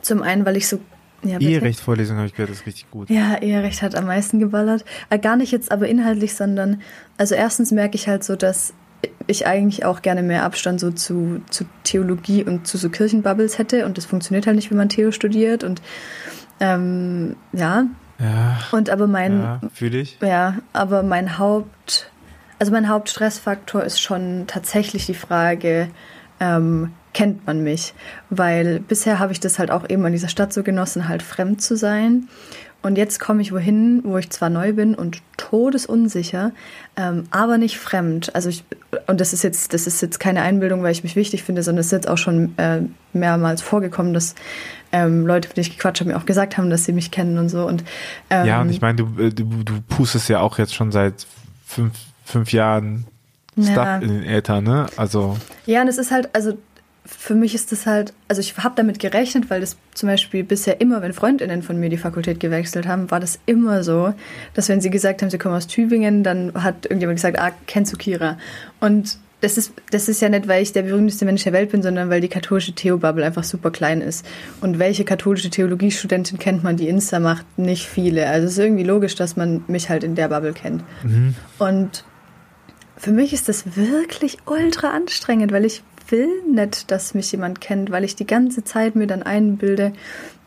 zum 0.00 0.22
einen, 0.22 0.44
weil 0.46 0.56
ich 0.56 0.68
so. 0.68 0.78
Ja, 1.24 1.38
Eherecht-Vorlesung 1.38 2.16
habe 2.16 2.26
ich 2.26 2.34
gehört, 2.34 2.50
ist 2.50 2.66
richtig 2.66 2.90
gut. 2.90 3.08
Ja, 3.08 3.36
Eherecht 3.36 3.82
hat 3.82 3.94
am 3.94 4.06
meisten 4.06 4.40
geballert. 4.40 4.84
Äh, 5.08 5.18
gar 5.18 5.36
nicht 5.36 5.52
jetzt 5.52 5.70
aber 5.70 5.88
inhaltlich, 5.88 6.34
sondern. 6.34 6.82
Also, 7.16 7.34
erstens 7.34 7.70
merke 7.70 7.96
ich 7.96 8.08
halt 8.08 8.24
so, 8.24 8.36
dass 8.36 8.74
ich 9.26 9.46
eigentlich 9.46 9.84
auch 9.84 10.02
gerne 10.02 10.22
mehr 10.22 10.44
Abstand 10.44 10.80
so 10.80 10.90
zu, 10.90 11.42
zu 11.50 11.64
Theologie 11.84 12.44
und 12.44 12.66
zu 12.66 12.78
so 12.78 12.88
Kirchenbubbles 12.88 13.58
hätte. 13.58 13.84
Und 13.84 13.98
das 13.98 14.04
funktioniert 14.04 14.46
halt 14.46 14.56
nicht, 14.56 14.70
wenn 14.70 14.78
man 14.78 14.88
Theo 14.88 15.10
studiert. 15.10 15.64
Und 15.64 15.82
ähm, 16.60 17.36
ja. 17.52 17.86
Ja. 18.20 18.60
Und 18.70 18.90
aber 18.90 19.06
mein. 19.08 19.40
Ja, 19.40 19.60
fühle 19.72 19.98
ich. 19.98 20.18
Ja, 20.20 20.58
aber 20.72 21.02
mein 21.02 21.38
Haupt 21.38 22.11
also 22.62 22.70
mein 22.70 22.88
Hauptstressfaktor 22.88 23.82
ist 23.82 24.00
schon 24.00 24.44
tatsächlich 24.46 25.06
die 25.06 25.14
Frage, 25.14 25.88
ähm, 26.38 26.92
kennt 27.12 27.44
man 27.44 27.64
mich? 27.64 27.92
Weil 28.30 28.78
bisher 28.78 29.18
habe 29.18 29.32
ich 29.32 29.40
das 29.40 29.58
halt 29.58 29.72
auch 29.72 29.90
eben 29.90 30.06
in 30.06 30.12
dieser 30.12 30.28
Stadt 30.28 30.52
so 30.52 30.62
genossen, 30.62 31.08
halt 31.08 31.24
fremd 31.24 31.60
zu 31.60 31.76
sein. 31.76 32.28
Und 32.80 32.98
jetzt 32.98 33.18
komme 33.18 33.42
ich 33.42 33.50
wohin, 33.50 34.02
wo 34.04 34.16
ich 34.16 34.30
zwar 34.30 34.48
neu 34.48 34.74
bin 34.74 34.94
und 34.94 35.22
todesunsicher, 35.38 36.52
ähm, 36.96 37.24
aber 37.32 37.58
nicht 37.58 37.78
fremd. 37.78 38.32
Also 38.36 38.48
ich, 38.48 38.62
und 39.08 39.20
das 39.20 39.32
ist 39.32 39.42
jetzt, 39.42 39.74
das 39.74 39.88
ist 39.88 40.00
jetzt 40.00 40.20
keine 40.20 40.42
Einbildung, 40.42 40.84
weil 40.84 40.92
ich 40.92 41.02
mich 41.02 41.16
wichtig 41.16 41.42
finde, 41.42 41.64
sondern 41.64 41.80
es 41.80 41.86
ist 41.86 41.92
jetzt 41.92 42.08
auch 42.08 42.18
schon 42.18 42.56
äh, 42.58 42.82
mehrmals 43.12 43.60
vorgekommen, 43.60 44.14
dass 44.14 44.36
ähm, 44.92 45.26
Leute, 45.26 45.48
mit 45.48 45.56
denen 45.56 45.66
ich 45.66 45.76
gequatscht 45.76 46.00
habe, 46.00 46.10
mir 46.10 46.16
auch 46.16 46.26
gesagt 46.26 46.58
haben, 46.58 46.70
dass 46.70 46.84
sie 46.84 46.92
mich 46.92 47.10
kennen 47.10 47.38
und 47.38 47.48
so. 47.48 47.66
Und, 47.66 47.82
ähm, 48.30 48.46
ja, 48.46 48.60
und 48.60 48.70
ich 48.70 48.80
meine, 48.80 48.94
du, 48.94 49.20
äh, 49.20 49.30
du, 49.30 49.64
du 49.64 49.80
pustest 49.88 50.28
ja 50.28 50.38
auch 50.38 50.58
jetzt 50.58 50.76
schon 50.76 50.92
seit 50.92 51.26
fünf, 51.66 51.94
fünf 52.32 52.52
Jahren 52.52 53.06
Stuff 53.52 53.76
ja. 53.76 53.98
in 53.98 54.08
den 54.08 54.24
Äther, 54.24 54.60
ne? 54.60 54.86
Also. 54.96 55.36
Ja, 55.66 55.82
und 55.82 55.88
es 55.88 55.98
ist 55.98 56.10
halt, 56.10 56.30
also 56.34 56.58
für 57.04 57.34
mich 57.34 57.54
ist 57.54 57.72
das 57.72 57.86
halt, 57.86 58.14
also 58.28 58.40
ich 58.40 58.56
habe 58.56 58.74
damit 58.76 58.98
gerechnet, 58.98 59.50
weil 59.50 59.60
das 59.60 59.76
zum 59.94 60.08
Beispiel 60.08 60.44
bisher 60.44 60.80
immer, 60.80 61.02
wenn 61.02 61.12
Freundinnen 61.12 61.62
von 61.62 61.78
mir 61.78 61.90
die 61.90 61.98
Fakultät 61.98 62.40
gewechselt 62.40 62.86
haben, 62.86 63.10
war 63.10 63.20
das 63.20 63.38
immer 63.44 63.82
so, 63.82 64.14
dass 64.54 64.68
wenn 64.68 64.80
sie 64.80 64.90
gesagt 64.90 65.20
haben, 65.20 65.28
sie 65.28 65.38
kommen 65.38 65.54
aus 65.54 65.66
Tübingen, 65.66 66.22
dann 66.22 66.52
hat 66.54 66.86
irgendjemand 66.86 67.18
gesagt, 67.18 67.38
ah, 67.38 67.50
kennst 67.66 67.92
du 67.92 67.96
Kira? 67.96 68.38
Und 68.80 69.18
das 69.42 69.58
ist, 69.58 69.72
das 69.90 70.08
ist 70.08 70.22
ja 70.22 70.28
nicht, 70.28 70.46
weil 70.46 70.62
ich 70.62 70.72
der 70.72 70.82
berühmteste 70.82 71.24
Mensch 71.24 71.42
der 71.42 71.52
Welt 71.52 71.72
bin, 71.72 71.82
sondern 71.82 72.08
weil 72.08 72.20
die 72.20 72.28
katholische 72.28 72.72
Theobubble 72.72 73.24
einfach 73.24 73.42
super 73.42 73.72
klein 73.72 74.00
ist. 74.00 74.24
Und 74.60 74.78
welche 74.78 75.04
katholische 75.04 75.50
Theologiestudentin 75.50 76.38
kennt 76.38 76.62
man, 76.62 76.76
die 76.76 76.88
Insta 76.88 77.18
macht? 77.18 77.58
Nicht 77.58 77.88
viele. 77.88 78.28
Also 78.28 78.46
es 78.46 78.52
ist 78.52 78.58
irgendwie 78.60 78.84
logisch, 78.84 79.16
dass 79.16 79.36
man 79.36 79.64
mich 79.66 79.90
halt 79.90 80.04
in 80.04 80.14
der 80.14 80.28
Bubble 80.28 80.52
kennt. 80.52 80.84
Mhm. 81.02 81.34
Und 81.58 82.04
für 82.96 83.12
mich 83.12 83.32
ist 83.32 83.48
das 83.48 83.76
wirklich 83.76 84.38
ultra 84.46 84.90
anstrengend, 84.90 85.52
weil 85.52 85.64
ich 85.64 85.82
will 86.08 86.42
nicht, 86.50 86.90
dass 86.90 87.14
mich 87.14 87.32
jemand 87.32 87.60
kennt, 87.60 87.90
weil 87.90 88.04
ich 88.04 88.16
die 88.16 88.26
ganze 88.26 88.64
Zeit 88.64 88.96
mir 88.96 89.06
dann 89.06 89.22
einbilde, 89.22 89.92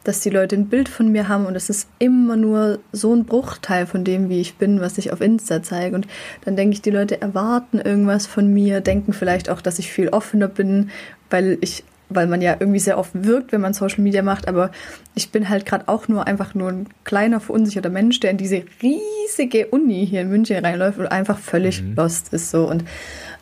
dass 0.04 0.20
die 0.20 0.30
Leute 0.30 0.56
ein 0.56 0.68
Bild 0.68 0.88
von 0.88 1.12
mir 1.12 1.28
haben 1.28 1.48
und 1.48 1.56
es 1.56 1.70
ist 1.70 1.90
immer 1.98 2.38
nur 2.38 2.80
so 2.92 3.14
ein 3.14 3.26
Bruchteil 3.26 3.88
von 3.88 4.04
dem, 4.04 4.30
wie 4.30 4.40
ich 4.40 4.56
bin, 4.56 4.80
was 4.80 5.00
ich 5.00 5.12
auf 5.12 5.20
Insta 5.20 5.64
zeige. 5.64 5.96
Und 5.96 6.08
dann 6.46 6.56
denke 6.56 6.76
ich, 6.76 6.82
die 6.84 6.92
Leute 6.92 7.22
erwarten 7.22 7.80
irgendwas 7.80 8.28
von 8.28 8.54
mir, 8.54 8.82
denken 8.82 9.14
vielleicht 9.14 9.50
auch, 9.50 9.62
dass 9.62 9.80
ich 9.80 9.92
viel 9.92 10.10
offener 10.10 10.48
bin, 10.48 10.92
weil 11.32 11.58
ich 11.62 11.84
weil 12.10 12.28
man 12.28 12.42
ja 12.42 12.56
irgendwie 12.60 12.80
sehr 12.80 12.98
oft 12.98 13.12
wirkt, 13.14 13.52
wenn 13.52 13.62
man 13.62 13.74
Social 13.74 14.02
Media 14.02 14.22
macht, 14.22 14.48
aber 14.48 14.72
ich 15.16 15.32
bin 15.32 15.50
halt 15.50 15.66
gerade 15.66 15.88
auch 15.88 16.08
nur 16.08 16.28
einfach 16.28 16.54
nur 16.54 16.70
ein 16.70 16.88
kleiner, 17.04 17.40
verunsicherter 17.40 17.90
Mensch, 17.90 18.20
der 18.20 18.32
in 18.32 18.38
diese 18.38 18.64
riesige 18.82 19.68
Uni 19.68 20.06
hier 20.06 20.22
in 20.22 20.30
München 20.30 20.64
reinläuft 20.64 21.00
und 21.00 21.08
einfach 21.08 21.40
völlig 21.40 21.82
mhm. 21.82 21.96
lost 21.96 22.34
ist 22.34 22.52
so 22.52 22.70
und 22.70 22.84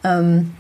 ähm, 0.03 0.51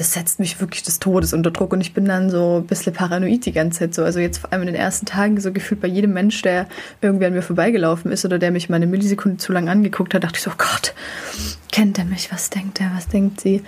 das 0.00 0.14
setzt 0.14 0.40
mich 0.40 0.58
wirklich 0.60 0.82
des 0.82 0.98
Todes 0.98 1.34
unter 1.34 1.50
Druck 1.50 1.74
und 1.74 1.82
ich 1.82 1.92
bin 1.92 2.06
dann 2.06 2.30
so 2.30 2.58
ein 2.58 2.66
bisschen 2.66 2.94
paranoid 2.94 3.44
die 3.44 3.52
ganze 3.52 3.80
Zeit 3.80 3.94
so. 3.94 4.02
Also 4.02 4.18
jetzt 4.18 4.38
vor 4.38 4.50
allem 4.50 4.62
in 4.62 4.68
den 4.68 4.76
ersten 4.76 5.04
Tagen 5.04 5.38
so 5.38 5.52
gefühlt 5.52 5.82
bei 5.82 5.88
jedem 5.88 6.14
Mensch, 6.14 6.40
der 6.40 6.68
irgendwie 7.02 7.26
an 7.26 7.34
mir 7.34 7.42
vorbeigelaufen 7.42 8.10
ist 8.10 8.24
oder 8.24 8.38
der 8.38 8.50
mich 8.50 8.70
mal 8.70 8.76
eine 8.76 8.86
Millisekunde 8.86 9.36
zu 9.36 9.52
lang 9.52 9.68
angeguckt 9.68 10.14
hat, 10.14 10.24
dachte 10.24 10.36
ich 10.36 10.42
so, 10.42 10.52
oh 10.52 10.56
Gott, 10.56 10.94
kennt 11.70 11.98
er 11.98 12.04
mich? 12.04 12.32
Was 12.32 12.50
denkt 12.50 12.80
er? 12.80 12.92
Was 12.94 13.08
denkt 13.08 13.40
sie? 13.40 13.62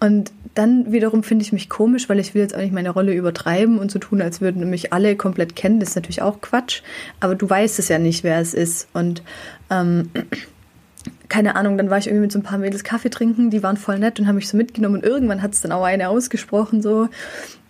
Und 0.00 0.32
dann 0.54 0.92
wiederum 0.92 1.22
finde 1.22 1.44
ich 1.44 1.52
mich 1.52 1.68
komisch, 1.68 2.08
weil 2.08 2.18
ich 2.18 2.34
will 2.34 2.42
jetzt 2.42 2.54
auch 2.54 2.60
nicht 2.60 2.72
meine 2.72 2.90
Rolle 2.90 3.12
übertreiben 3.12 3.78
und 3.78 3.90
so 3.90 3.98
tun, 3.98 4.22
als 4.22 4.40
würden 4.40 4.68
mich 4.70 4.92
alle 4.92 5.16
komplett 5.16 5.54
kennen. 5.54 5.80
Das 5.80 5.90
ist 5.90 5.96
natürlich 5.96 6.22
auch 6.22 6.40
Quatsch. 6.40 6.82
Aber 7.20 7.34
du 7.34 7.48
weißt 7.48 7.78
es 7.78 7.88
ja 7.88 7.98
nicht, 7.98 8.24
wer 8.24 8.40
es 8.40 8.54
ist. 8.54 8.88
Und 8.94 9.22
ähm, 9.70 10.10
keine 11.28 11.56
Ahnung, 11.56 11.76
dann 11.76 11.90
war 11.90 11.98
ich 11.98 12.06
irgendwie 12.06 12.22
mit 12.22 12.32
so 12.32 12.38
ein 12.38 12.42
paar 12.42 12.58
Mädels 12.58 12.84
Kaffee 12.84 13.10
trinken, 13.10 13.50
die 13.50 13.62
waren 13.62 13.76
voll 13.76 13.98
nett 13.98 14.18
und 14.18 14.26
haben 14.26 14.36
mich 14.36 14.48
so 14.48 14.56
mitgenommen 14.56 14.96
und 14.96 15.04
irgendwann 15.04 15.42
hat 15.42 15.52
es 15.52 15.60
dann 15.60 15.72
auch 15.72 15.84
eine 15.84 16.08
ausgesprochen, 16.08 16.82
so, 16.82 17.08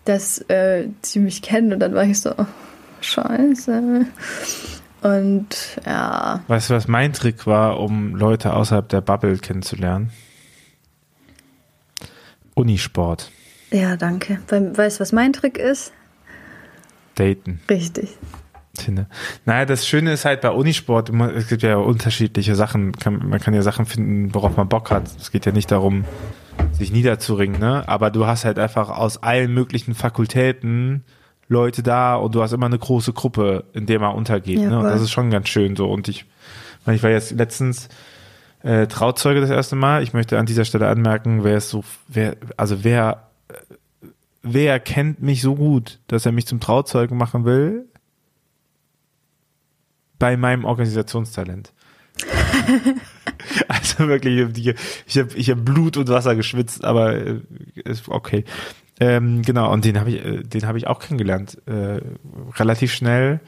dass 0.04 0.38
äh, 0.48 0.88
sie 1.02 1.18
mich 1.18 1.42
kennen 1.42 1.72
und 1.72 1.80
dann 1.80 1.94
war 1.94 2.04
ich 2.04 2.20
so, 2.20 2.32
oh, 2.36 2.46
scheiße. 3.00 4.06
Und 5.02 5.80
ja. 5.84 6.40
Weißt 6.48 6.70
du, 6.70 6.74
was 6.74 6.88
mein 6.88 7.12
Trick 7.12 7.46
war, 7.46 7.80
um 7.80 8.14
Leute 8.16 8.54
außerhalb 8.54 8.88
der 8.88 9.00
Bubble 9.00 9.38
kennenzulernen? 9.38 10.10
Unisport. 12.54 13.30
Ja, 13.70 13.96
danke. 13.96 14.40
Weißt 14.48 14.98
du, 14.98 15.00
was 15.00 15.12
mein 15.12 15.32
Trick 15.32 15.58
ist? 15.58 15.92
Daten. 17.14 17.60
Richtig. 17.68 18.16
Naja, 19.44 19.64
das 19.64 19.86
Schöne 19.86 20.12
ist 20.12 20.24
halt 20.24 20.42
bei 20.42 20.50
Unisport, 20.50 21.08
es 21.08 21.48
gibt 21.48 21.62
ja 21.62 21.76
unterschiedliche 21.76 22.54
Sachen. 22.54 22.92
man 23.04 23.40
kann 23.40 23.54
ja 23.54 23.62
Sachen 23.62 23.86
finden, 23.86 24.34
worauf 24.34 24.56
man 24.56 24.68
Bock 24.68 24.90
hat. 24.90 25.04
Es 25.18 25.30
geht 25.30 25.46
ja 25.46 25.52
nicht 25.52 25.70
darum, 25.70 26.04
sich 26.72 26.92
niederzuringen, 26.92 27.58
ne? 27.58 27.88
Aber 27.88 28.10
du 28.10 28.26
hast 28.26 28.44
halt 28.44 28.58
einfach 28.58 28.90
aus 28.90 29.22
allen 29.22 29.52
möglichen 29.52 29.94
Fakultäten 29.94 31.04
Leute 31.48 31.82
da 31.82 32.16
und 32.16 32.34
du 32.34 32.42
hast 32.42 32.52
immer 32.52 32.66
eine 32.66 32.78
große 32.78 33.12
Gruppe, 33.12 33.64
in 33.72 33.86
der 33.86 34.00
man 34.00 34.14
untergeht, 34.14 34.60
ja, 34.60 34.68
ne? 34.68 34.78
Und 34.78 34.84
das 34.84 35.00
ist 35.00 35.10
schon 35.10 35.30
ganz 35.30 35.48
schön 35.48 35.76
so. 35.76 35.88
Und 35.90 36.08
ich, 36.08 36.24
ich 36.86 37.02
war 37.02 37.10
jetzt 37.10 37.32
letztens 37.32 37.88
äh, 38.62 38.86
Trauzeuge 38.86 39.40
das 39.40 39.50
erste 39.50 39.76
Mal. 39.76 40.02
Ich 40.02 40.12
möchte 40.12 40.38
an 40.38 40.46
dieser 40.46 40.64
Stelle 40.64 40.88
anmerken, 40.88 41.44
wer 41.44 41.56
ist 41.56 41.70
so, 41.70 41.84
wer, 42.08 42.36
also 42.56 42.82
wer 42.82 43.26
wer 44.46 44.80
kennt 44.80 45.22
mich 45.22 45.42
so 45.42 45.56
gut, 45.56 45.98
dass 46.06 46.24
er 46.24 46.32
mich 46.32 46.46
zum 46.46 46.60
Trauzeugen 46.60 47.18
machen 47.18 47.44
will? 47.44 47.86
Bei 50.18 50.36
meinem 50.36 50.64
Organisationstalent. 50.64 51.72
also 53.68 54.08
wirklich, 54.08 54.56
ich 55.06 55.18
habe 55.18 55.34
ich 55.34 55.50
hab 55.50 55.64
Blut 55.64 55.96
und 55.98 56.08
Wasser 56.08 56.34
geschwitzt, 56.36 56.84
aber 56.84 57.14
äh, 57.14 57.40
ist 57.74 58.08
okay. 58.08 58.44
Ähm, 58.98 59.42
genau, 59.42 59.72
und 59.72 59.84
den 59.84 60.00
habe 60.00 60.10
ich, 60.10 60.24
äh, 60.24 60.42
den 60.42 60.66
habe 60.66 60.78
ich 60.78 60.86
auch 60.86 60.98
kennengelernt. 60.98 61.58
Äh, 61.66 62.00
relativ 62.58 62.92
schnell. 62.92 63.40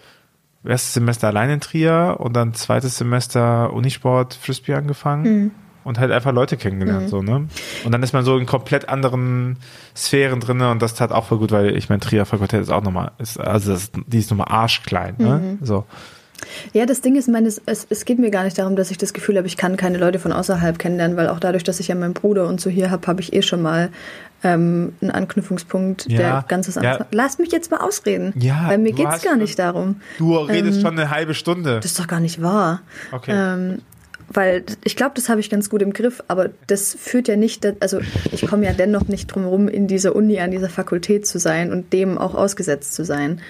Erstes 0.64 0.94
Semester 0.94 1.28
allein 1.28 1.50
in 1.50 1.60
Trier 1.60 2.16
und 2.18 2.34
dann 2.34 2.52
zweites 2.52 2.98
Semester 2.98 3.72
Unisport 3.72 4.34
Frisbee 4.34 4.74
angefangen. 4.74 5.22
Mhm 5.22 5.50
und 5.88 5.98
halt 5.98 6.12
einfach 6.12 6.32
Leute 6.32 6.58
kennengelernt, 6.58 7.04
mhm. 7.04 7.08
so, 7.08 7.22
ne? 7.22 7.48
Und 7.84 7.92
dann 7.92 8.02
ist 8.02 8.12
man 8.12 8.22
so 8.22 8.36
in 8.36 8.44
komplett 8.44 8.90
anderen 8.90 9.56
Sphären 9.96 10.38
drin 10.38 10.60
und 10.60 10.82
das 10.82 10.94
tat 10.94 11.12
auch 11.12 11.24
voll 11.24 11.38
gut, 11.38 11.50
weil 11.50 11.74
ich 11.78 11.88
mein 11.88 11.98
Trier 11.98 12.26
Fakultät 12.26 12.60
ist 12.60 12.68
auch 12.68 12.82
nochmal, 12.82 13.12
ist, 13.18 13.40
also 13.40 13.72
das, 13.72 13.90
die 14.06 14.18
ist 14.18 14.30
nochmal 14.30 14.48
arschklein, 14.50 15.14
ne? 15.16 15.56
Mhm. 15.60 15.64
So. 15.64 15.86
Ja, 16.74 16.84
das 16.84 17.00
Ding 17.00 17.16
ist, 17.16 17.26
meine, 17.26 17.48
es, 17.48 17.86
es 17.88 18.04
geht 18.04 18.18
mir 18.18 18.30
gar 18.30 18.44
nicht 18.44 18.58
darum, 18.58 18.76
dass 18.76 18.90
ich 18.90 18.98
das 18.98 19.14
Gefühl 19.14 19.38
habe, 19.38 19.46
ich 19.46 19.56
kann 19.56 19.78
keine 19.78 19.96
Leute 19.96 20.18
von 20.18 20.30
außerhalb 20.30 20.78
kennenlernen, 20.78 21.16
weil 21.16 21.28
auch 21.28 21.40
dadurch, 21.40 21.64
dass 21.64 21.80
ich 21.80 21.88
ja 21.88 21.94
meinen 21.94 22.12
Bruder 22.12 22.46
und 22.46 22.60
so 22.60 22.68
hier 22.68 22.90
habe, 22.90 23.06
habe 23.06 23.22
ich 23.22 23.32
eh 23.32 23.40
schon 23.40 23.62
mal 23.62 23.88
ähm, 24.44 24.92
einen 25.00 25.10
Anknüpfungspunkt, 25.10 26.06
ja, 26.08 26.18
der 26.18 26.44
ganzes 26.46 26.76
ja. 26.76 27.06
Lass 27.10 27.38
mich 27.38 27.50
jetzt 27.50 27.70
mal 27.70 27.78
ausreden. 27.78 28.32
Ja, 28.36 28.68
weil 28.68 28.78
mir 28.78 28.92
geht 28.92 29.08
es 29.08 29.22
gar 29.22 29.36
nicht 29.36 29.58
darum. 29.58 30.00
Du 30.18 30.36
redest 30.36 30.78
ähm, 30.78 30.82
schon 30.82 30.98
eine 30.98 31.10
halbe 31.10 31.34
Stunde. 31.34 31.76
Das 31.76 31.86
ist 31.86 31.98
doch 31.98 32.06
gar 32.06 32.20
nicht 32.20 32.40
wahr. 32.42 32.80
Okay. 33.12 33.32
Ähm, 33.34 33.78
weil 34.30 34.64
ich 34.84 34.94
glaube, 34.94 35.12
das 35.14 35.28
habe 35.28 35.40
ich 35.40 35.48
ganz 35.48 35.70
gut 35.70 35.80
im 35.80 35.92
Griff, 35.92 36.22
aber 36.28 36.50
das 36.66 36.94
führt 36.94 37.28
ja 37.28 37.36
nicht, 37.36 37.66
also 37.80 38.00
ich 38.30 38.46
komme 38.46 38.66
ja 38.66 38.72
dennoch 38.74 39.08
nicht 39.08 39.28
drum 39.28 39.42
herum, 39.44 39.68
in 39.68 39.86
dieser 39.86 40.14
Uni, 40.14 40.38
an 40.38 40.50
dieser 40.50 40.68
Fakultät 40.68 41.26
zu 41.26 41.38
sein 41.38 41.72
und 41.72 41.92
dem 41.92 42.18
auch 42.18 42.34
ausgesetzt 42.34 42.94
zu 42.94 43.04
sein. 43.04 43.40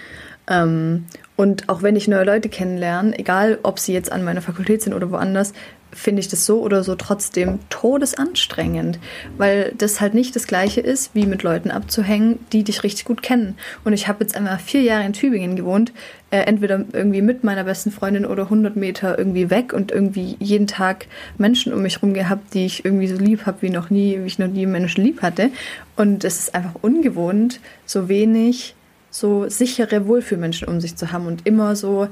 Ähm, 0.49 1.07
und 1.37 1.69
auch 1.69 1.83
wenn 1.83 1.95
ich 1.95 2.09
neue 2.09 2.25
Leute 2.25 2.49
kennenlerne, 2.49 3.17
egal 3.19 3.59
ob 3.62 3.78
sie 3.78 3.93
jetzt 3.93 4.11
an 4.11 4.25
meiner 4.25 4.43
Fakultät 4.43 4.83
sind 4.83 4.95
oder 4.95 5.11
woanders, 5.11 5.52
finde 5.93 6.21
ich 6.21 6.28
das 6.28 6.45
so 6.45 6.61
oder 6.61 6.83
so 6.85 6.95
trotzdem 6.97 7.61
todesanstrengend, 7.71 8.99
weil 9.38 9.73
das 9.78 10.00
halt 10.00 10.14
nicht 10.14 10.37
das 10.37 10.47
gleiche 10.47 10.81
ist, 10.81 11.14
wie 11.14 11.26
mit 11.26 11.43
Leuten 11.43 11.71
abzuhängen, 11.71 12.38
die 12.52 12.62
dich 12.62 12.83
richtig 12.83 13.05
gut 13.05 13.23
kennen. 13.23 13.57
Und 13.85 13.93
ich 13.93 14.07
habe 14.07 14.23
jetzt 14.23 14.37
einmal 14.37 14.59
vier 14.59 14.83
Jahre 14.83 15.05
in 15.05 15.12
Tübingen 15.12 15.57
gewohnt, 15.57 15.93
äh, 16.31 16.40
entweder 16.40 16.85
irgendwie 16.93 17.23
mit 17.23 17.43
meiner 17.43 17.64
besten 17.64 17.90
Freundin 17.90 18.26
oder 18.26 18.45
100 18.45 18.76
Meter 18.76 19.19
irgendwie 19.19 19.49
weg 19.49 19.73
und 19.73 19.90
irgendwie 19.90 20.37
jeden 20.40 20.67
Tag 20.67 21.07
Menschen 21.38 21.73
um 21.73 21.83
mich 21.83 21.97
herum 21.97 22.12
gehabt, 22.12 22.52
die 22.52 22.67
ich 22.67 22.85
irgendwie 22.85 23.09
so 23.09 23.17
lieb 23.17 23.47
habe 23.47 23.62
wie 23.62 23.71
noch 23.71 23.88
nie, 23.88 24.19
wie 24.21 24.26
ich 24.26 24.38
noch 24.38 24.49
nie 24.49 24.67
Menschen 24.67 25.05
lieb 25.05 25.23
hatte. 25.23 25.50
Und 25.97 26.25
es 26.25 26.38
ist 26.38 26.55
einfach 26.55 26.75
ungewohnt, 26.83 27.61
so 27.87 28.09
wenig 28.09 28.75
so 29.10 29.48
sichere 29.48 30.06
Wohlfühlmenschen 30.06 30.68
um 30.68 30.80
sich 30.80 30.96
zu 30.96 31.12
haben 31.12 31.26
und 31.26 31.46
immer 31.46 31.76
so 31.76 32.08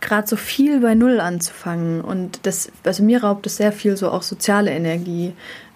gerade 0.00 0.26
so 0.26 0.36
viel 0.36 0.80
bei 0.80 0.94
Null 0.94 1.20
anzufangen. 1.20 2.00
Und 2.00 2.46
das, 2.46 2.70
also 2.84 3.02
mir 3.02 3.22
raubt 3.22 3.46
es 3.46 3.56
sehr 3.56 3.72
viel 3.72 3.96
so 3.96 4.10
auch 4.10 4.22
soziale 4.22 4.70
Energie. 4.70 5.32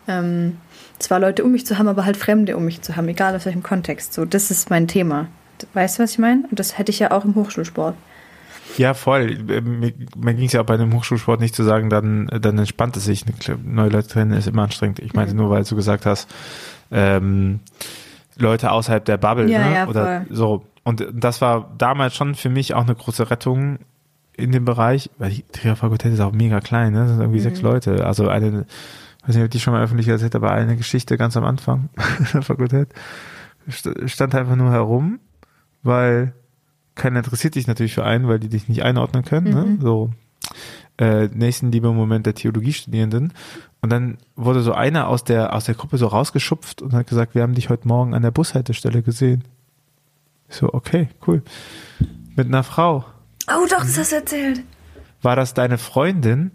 Ähm, 0.08 0.58
zwar 0.98 1.18
Leute 1.18 1.44
um 1.44 1.52
mich 1.52 1.66
zu 1.66 1.78
haben, 1.78 1.88
aber 1.88 2.04
halt 2.04 2.16
Fremde 2.16 2.56
um 2.56 2.64
mich 2.64 2.82
zu 2.82 2.96
haben, 2.96 3.08
egal 3.08 3.34
aus 3.34 3.44
welchem 3.44 3.62
Kontext. 3.62 4.14
So, 4.14 4.24
das 4.24 4.50
ist 4.50 4.70
mein 4.70 4.88
Thema. 4.88 5.26
Weißt 5.74 5.98
du, 5.98 6.02
was 6.02 6.12
ich 6.12 6.18
meine? 6.18 6.44
Und 6.50 6.58
das 6.58 6.78
hätte 6.78 6.90
ich 6.90 6.98
ja 6.98 7.10
auch 7.10 7.24
im 7.24 7.34
Hochschulsport. 7.34 7.94
Ja, 8.78 8.94
voll. 8.94 9.36
Mir, 9.36 9.92
mir 10.16 10.34
ging 10.34 10.46
es 10.46 10.52
ja 10.52 10.62
auch 10.62 10.66
bei 10.66 10.76
dem 10.76 10.94
Hochschulsport 10.94 11.40
nicht 11.40 11.54
zu 11.54 11.62
sagen, 11.62 11.90
dann, 11.90 12.26
dann 12.40 12.58
entspannt 12.58 12.96
es 12.96 13.04
sich. 13.04 13.24
Neue 13.64 13.90
Leute 13.90 14.08
trennen 14.08 14.32
ist 14.32 14.46
immer 14.48 14.62
anstrengend. 14.62 14.98
Ich 15.00 15.12
meinte 15.12 15.34
mhm. 15.34 15.40
nur, 15.40 15.50
weil 15.50 15.64
du 15.64 15.76
gesagt 15.76 16.06
hast, 16.06 16.28
ähm, 16.90 17.60
Leute 18.36 18.70
außerhalb 18.70 19.04
der 19.04 19.16
Bubble, 19.16 19.50
ja, 19.50 19.68
ne? 19.68 19.74
Ja, 19.74 19.88
Oder 19.88 20.04
voll. 20.04 20.36
so. 20.36 20.66
Und 20.84 21.06
das 21.12 21.40
war 21.40 21.72
damals 21.78 22.14
schon 22.14 22.34
für 22.34 22.48
mich 22.48 22.74
auch 22.74 22.82
eine 22.82 22.94
große 22.94 23.30
Rettung, 23.30 23.78
in 24.36 24.52
dem 24.52 24.64
Bereich, 24.64 25.10
weil 25.18 25.30
die 25.30 25.44
Trier-Fakultät 25.52 26.12
ist 26.12 26.20
auch 26.20 26.32
mega 26.32 26.60
klein, 26.60 26.92
ne? 26.92 27.00
Das 27.00 27.10
sind 27.10 27.20
irgendwie 27.20 27.38
mhm. 27.38 27.44
sechs 27.44 27.62
Leute. 27.62 28.06
Also 28.06 28.28
eine, 28.28 28.66
weiß 29.26 29.36
nicht, 29.36 29.44
ob 29.44 29.50
die 29.50 29.60
schon 29.60 29.74
mal 29.74 29.82
öffentlich 29.82 30.08
erzählt, 30.08 30.34
aber 30.34 30.52
eine 30.52 30.76
Geschichte 30.76 31.16
ganz 31.16 31.36
am 31.36 31.44
Anfang 31.44 31.90
der 32.32 32.42
Fakultät 32.42 32.88
stand 34.06 34.34
einfach 34.34 34.56
nur 34.56 34.72
herum, 34.72 35.20
weil 35.82 36.32
keiner 36.94 37.18
interessiert 37.18 37.54
dich 37.54 37.66
natürlich 37.66 37.94
für 37.94 38.04
einen, 38.04 38.26
weil 38.26 38.40
die 38.40 38.48
dich 38.48 38.68
nicht 38.68 38.82
einordnen 38.82 39.24
können, 39.24 39.54
ne? 39.54 39.62
mhm. 39.62 39.72
ne? 39.74 39.78
So 39.80 40.10
äh, 41.02 41.28
Nächstenliebe-Moment 41.32 42.26
der 42.26 42.34
Theologiestudierenden. 42.34 43.32
Und 43.80 43.90
dann 43.90 44.18
wurde 44.36 44.62
so 44.62 44.72
einer 44.72 45.08
aus 45.08 45.24
der, 45.24 45.52
aus 45.52 45.64
der 45.64 45.74
Gruppe 45.74 45.98
so 45.98 46.06
rausgeschupft 46.06 46.80
und 46.80 46.92
hat 46.92 47.08
gesagt, 47.08 47.34
wir 47.34 47.42
haben 47.42 47.54
dich 47.54 47.68
heute 47.68 47.88
Morgen 47.88 48.14
an 48.14 48.22
der 48.22 48.30
Bushaltestelle 48.30 49.02
gesehen. 49.02 49.42
Ich 50.48 50.56
so, 50.56 50.72
okay, 50.72 51.08
cool. 51.26 51.42
Mit 52.36 52.46
einer 52.46 52.62
Frau. 52.62 53.04
Oh, 53.48 53.66
doch, 53.68 53.80
das 53.80 53.98
hast 53.98 54.12
du 54.12 54.16
erzählt. 54.16 54.62
War 55.22 55.34
das 55.34 55.54
deine 55.54 55.76
Freundin? 55.76 56.52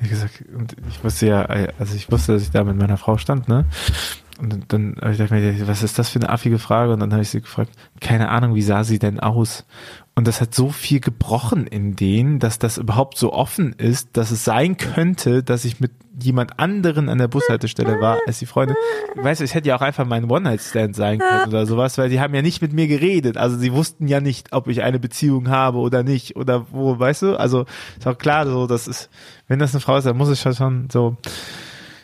Ich 0.00 0.10
gesagt, 0.10 0.44
und 0.56 0.76
ich 0.88 1.02
wusste 1.02 1.26
ja, 1.26 1.42
also 1.42 1.96
ich 1.96 2.10
wusste, 2.12 2.34
dass 2.34 2.42
ich 2.42 2.50
da 2.50 2.62
mit 2.62 2.76
meiner 2.76 2.98
Frau 2.98 3.18
stand, 3.18 3.48
ne? 3.48 3.64
Und 4.38 4.72
dann 4.72 4.96
habe 5.00 5.12
ich 5.12 5.18
gedacht, 5.18 5.66
was 5.66 5.82
ist 5.82 5.98
das 5.98 6.10
für 6.10 6.18
eine 6.18 6.28
affige 6.28 6.58
Frage? 6.58 6.92
Und 6.92 7.00
dann 7.00 7.12
habe 7.12 7.22
ich 7.22 7.30
sie 7.30 7.40
gefragt, 7.40 7.70
keine 8.00 8.28
Ahnung, 8.28 8.54
wie 8.54 8.62
sah 8.62 8.84
sie 8.84 8.98
denn 8.98 9.18
aus? 9.18 9.64
Und 10.14 10.26
das 10.26 10.40
hat 10.40 10.54
so 10.54 10.70
viel 10.70 11.00
gebrochen 11.00 11.66
in 11.66 11.94
denen, 11.94 12.38
dass 12.38 12.58
das 12.58 12.78
überhaupt 12.78 13.18
so 13.18 13.32
offen 13.32 13.74
ist, 13.74 14.16
dass 14.16 14.30
es 14.30 14.44
sein 14.44 14.78
könnte, 14.78 15.42
dass 15.42 15.66
ich 15.66 15.78
mit 15.78 15.92
jemand 16.22 16.58
anderen 16.58 17.10
an 17.10 17.18
der 17.18 17.28
Bushaltestelle 17.28 18.00
war 18.00 18.18
als 18.26 18.38
die 18.38 18.46
Freundin. 18.46 18.76
Weißt 19.16 19.40
du, 19.40 19.44
es 19.44 19.54
hätte 19.54 19.68
ja 19.68 19.76
auch 19.76 19.82
einfach 19.82 20.06
mein 20.06 20.30
One-Night-Stand 20.30 20.96
sein 20.96 21.18
können 21.18 21.48
oder 21.48 21.66
sowas, 21.66 21.98
weil 21.98 22.08
die 22.08 22.20
haben 22.20 22.34
ja 22.34 22.40
nicht 22.40 22.62
mit 22.62 22.72
mir 22.72 22.86
geredet. 22.86 23.36
Also 23.36 23.58
sie 23.58 23.74
wussten 23.74 24.08
ja 24.08 24.20
nicht, 24.20 24.54
ob 24.54 24.68
ich 24.68 24.82
eine 24.82 24.98
Beziehung 24.98 25.50
habe 25.50 25.78
oder 25.78 26.02
nicht 26.02 26.36
oder 26.36 26.66
wo, 26.70 26.98
weißt 26.98 27.22
du? 27.22 27.36
Also 27.38 27.66
ist 27.98 28.06
auch 28.06 28.16
klar 28.16 28.46
so, 28.46 28.66
das 28.66 28.88
ist, 28.88 29.10
wenn 29.48 29.58
das 29.58 29.74
eine 29.74 29.80
Frau 29.80 29.98
ist, 29.98 30.04
dann 30.04 30.16
muss 30.16 30.28
es 30.28 30.40
schon 30.40 30.88
so 30.90 31.16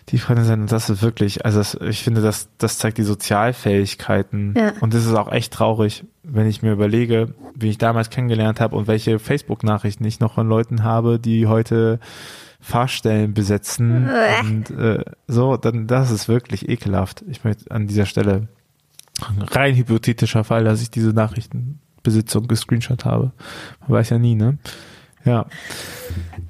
die 0.09 0.19
Freundin 0.19 0.45
sein. 0.45 0.61
Und 0.63 0.73
das 0.73 0.91
ist 0.91 1.03
wirklich, 1.03 1.45
also 1.45 1.59
das, 1.59 1.75
ich 1.75 2.03
finde, 2.03 2.21
das, 2.21 2.49
das 2.59 2.79
zeigt 2.79 2.99
die 2.99 3.03
Sozialfähigkeiten. 3.03 4.55
Ja. 4.57 4.73
Und 4.81 4.95
das 4.95 5.07
ist 5.07 5.15
auch 5.15 5.31
echt 5.31 5.53
traurig, 5.53 6.05
wenn 6.23 6.47
ich 6.47 6.63
mir 6.63 6.73
überlege, 6.73 7.35
wie 7.55 7.71
ich 7.71 7.79
damals 7.79 8.11
kennengelernt 8.11 8.61
habe 8.61 8.77
und 8.77 8.87
welche 8.87 9.19
Facebook-Nachrichten 9.19 10.05
ich 10.05 10.21
noch 10.21 10.35
von 10.35 10.49
Leuten 10.49 10.83
habe, 10.83 11.19
die 11.19 11.47
heute 11.47 12.01
Fahrstellen 12.61 13.35
besetzen. 13.35 14.09
und 14.43 14.71
äh, 14.71 15.05
so, 15.27 15.57
dann 15.57 15.87
das 15.87 16.11
ist 16.11 16.29
wirklich 16.29 16.69
ekelhaft. 16.69 17.25
Ich 17.29 17.45
möchte 17.45 17.71
an 17.71 17.87
dieser 17.87 18.07
Stelle 18.07 18.49
rein 19.39 19.77
hypothetischer 19.77 20.45
Fall, 20.45 20.65
dass 20.65 20.83
ich 20.83 20.91
diese 20.91 21.11
Nachrichten 21.11 21.81
besitze 22.03 22.39
und 22.39 22.49
gescreenshot 22.49 23.05
habe. 23.05 23.33
Man 23.81 23.91
weiß 23.91 24.11
ja 24.11 24.19
nie, 24.19 24.35
ne? 24.35 24.59
Ja. 25.25 25.47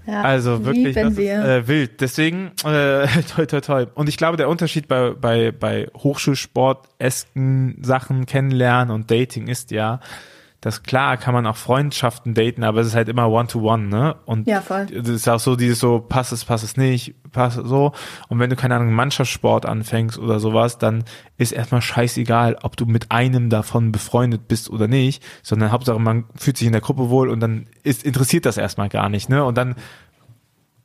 ja 0.06 0.22
also 0.22 0.64
wirklich 0.64 0.94
das 0.94 1.12
ist, 1.12 1.18
äh, 1.18 1.68
wild. 1.68 2.00
Deswegen 2.00 2.52
äh, 2.64 3.06
toi 3.34 3.46
toi 3.46 3.60
toi. 3.60 3.86
Und 3.94 4.08
ich 4.08 4.16
glaube, 4.16 4.36
der 4.36 4.48
Unterschied 4.48 4.88
bei 4.88 5.10
bei 5.10 5.52
bei 5.52 5.88
Hochschulsport-esken 5.96 7.78
Sachen 7.82 8.26
kennenlernen 8.26 8.94
und 8.94 9.10
Dating 9.10 9.48
ist 9.48 9.70
ja, 9.70 10.00
das 10.62 10.84
klar 10.84 11.16
kann 11.16 11.34
man 11.34 11.44
auch 11.44 11.56
Freundschaften 11.56 12.34
daten, 12.34 12.62
aber 12.62 12.80
es 12.80 12.86
ist 12.86 12.94
halt 12.94 13.08
immer 13.08 13.28
one-to-one, 13.28 13.88
ne? 13.88 14.14
Und 14.26 14.46
ja, 14.46 14.60
voll. 14.60 14.86
das 14.86 15.08
ist 15.08 15.28
auch 15.28 15.40
so 15.40 15.56
dieses 15.56 15.80
so, 15.80 15.98
passt 15.98 16.30
es, 16.30 16.44
passt 16.44 16.62
es 16.62 16.76
nicht, 16.76 17.16
passt 17.32 17.60
so. 17.64 17.90
Und 18.28 18.38
wenn 18.38 18.48
du 18.48 18.54
keine 18.54 18.76
Ahnung, 18.76 18.92
Mannschaftssport 18.94 19.66
anfängst 19.66 20.20
oder 20.20 20.38
sowas, 20.38 20.78
dann 20.78 21.02
ist 21.36 21.50
erstmal 21.50 21.82
scheißegal, 21.82 22.58
ob 22.62 22.76
du 22.76 22.86
mit 22.86 23.10
einem 23.10 23.50
davon 23.50 23.90
befreundet 23.90 24.46
bist 24.46 24.70
oder 24.70 24.86
nicht, 24.86 25.20
sondern 25.42 25.72
Hauptsache 25.72 25.98
man 25.98 26.26
fühlt 26.36 26.56
sich 26.56 26.68
in 26.68 26.72
der 26.72 26.80
Gruppe 26.80 27.10
wohl 27.10 27.28
und 27.28 27.40
dann 27.40 27.66
ist, 27.82 28.04
interessiert 28.04 28.46
das 28.46 28.56
erstmal 28.56 28.88
gar 28.88 29.08
nicht, 29.08 29.28
ne? 29.28 29.44
Und 29.44 29.58
dann 29.58 29.74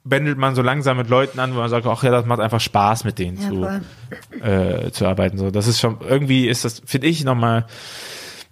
bändelt 0.03 0.39
man 0.39 0.55
so 0.55 0.63
langsam 0.63 0.97
mit 0.97 1.07
Leuten 1.07 1.39
an, 1.39 1.53
wo 1.53 1.59
man 1.59 1.69
sagt, 1.69 1.85
ach 1.85 2.01
ja, 2.01 2.09
das 2.09 2.25
macht 2.25 2.39
einfach 2.39 2.61
Spaß 2.61 3.03
mit 3.03 3.19
denen 3.19 3.39
ja, 3.39 3.47
zu, 3.47 4.43
äh, 4.43 4.91
zu 4.91 5.05
arbeiten. 5.05 5.37
So, 5.37 5.51
das 5.51 5.67
ist 5.67 5.79
schon, 5.79 5.97
irgendwie 6.01 6.47
ist 6.47 6.65
das, 6.65 6.81
finde 6.83 7.05
ich, 7.05 7.23
nochmal 7.23 7.67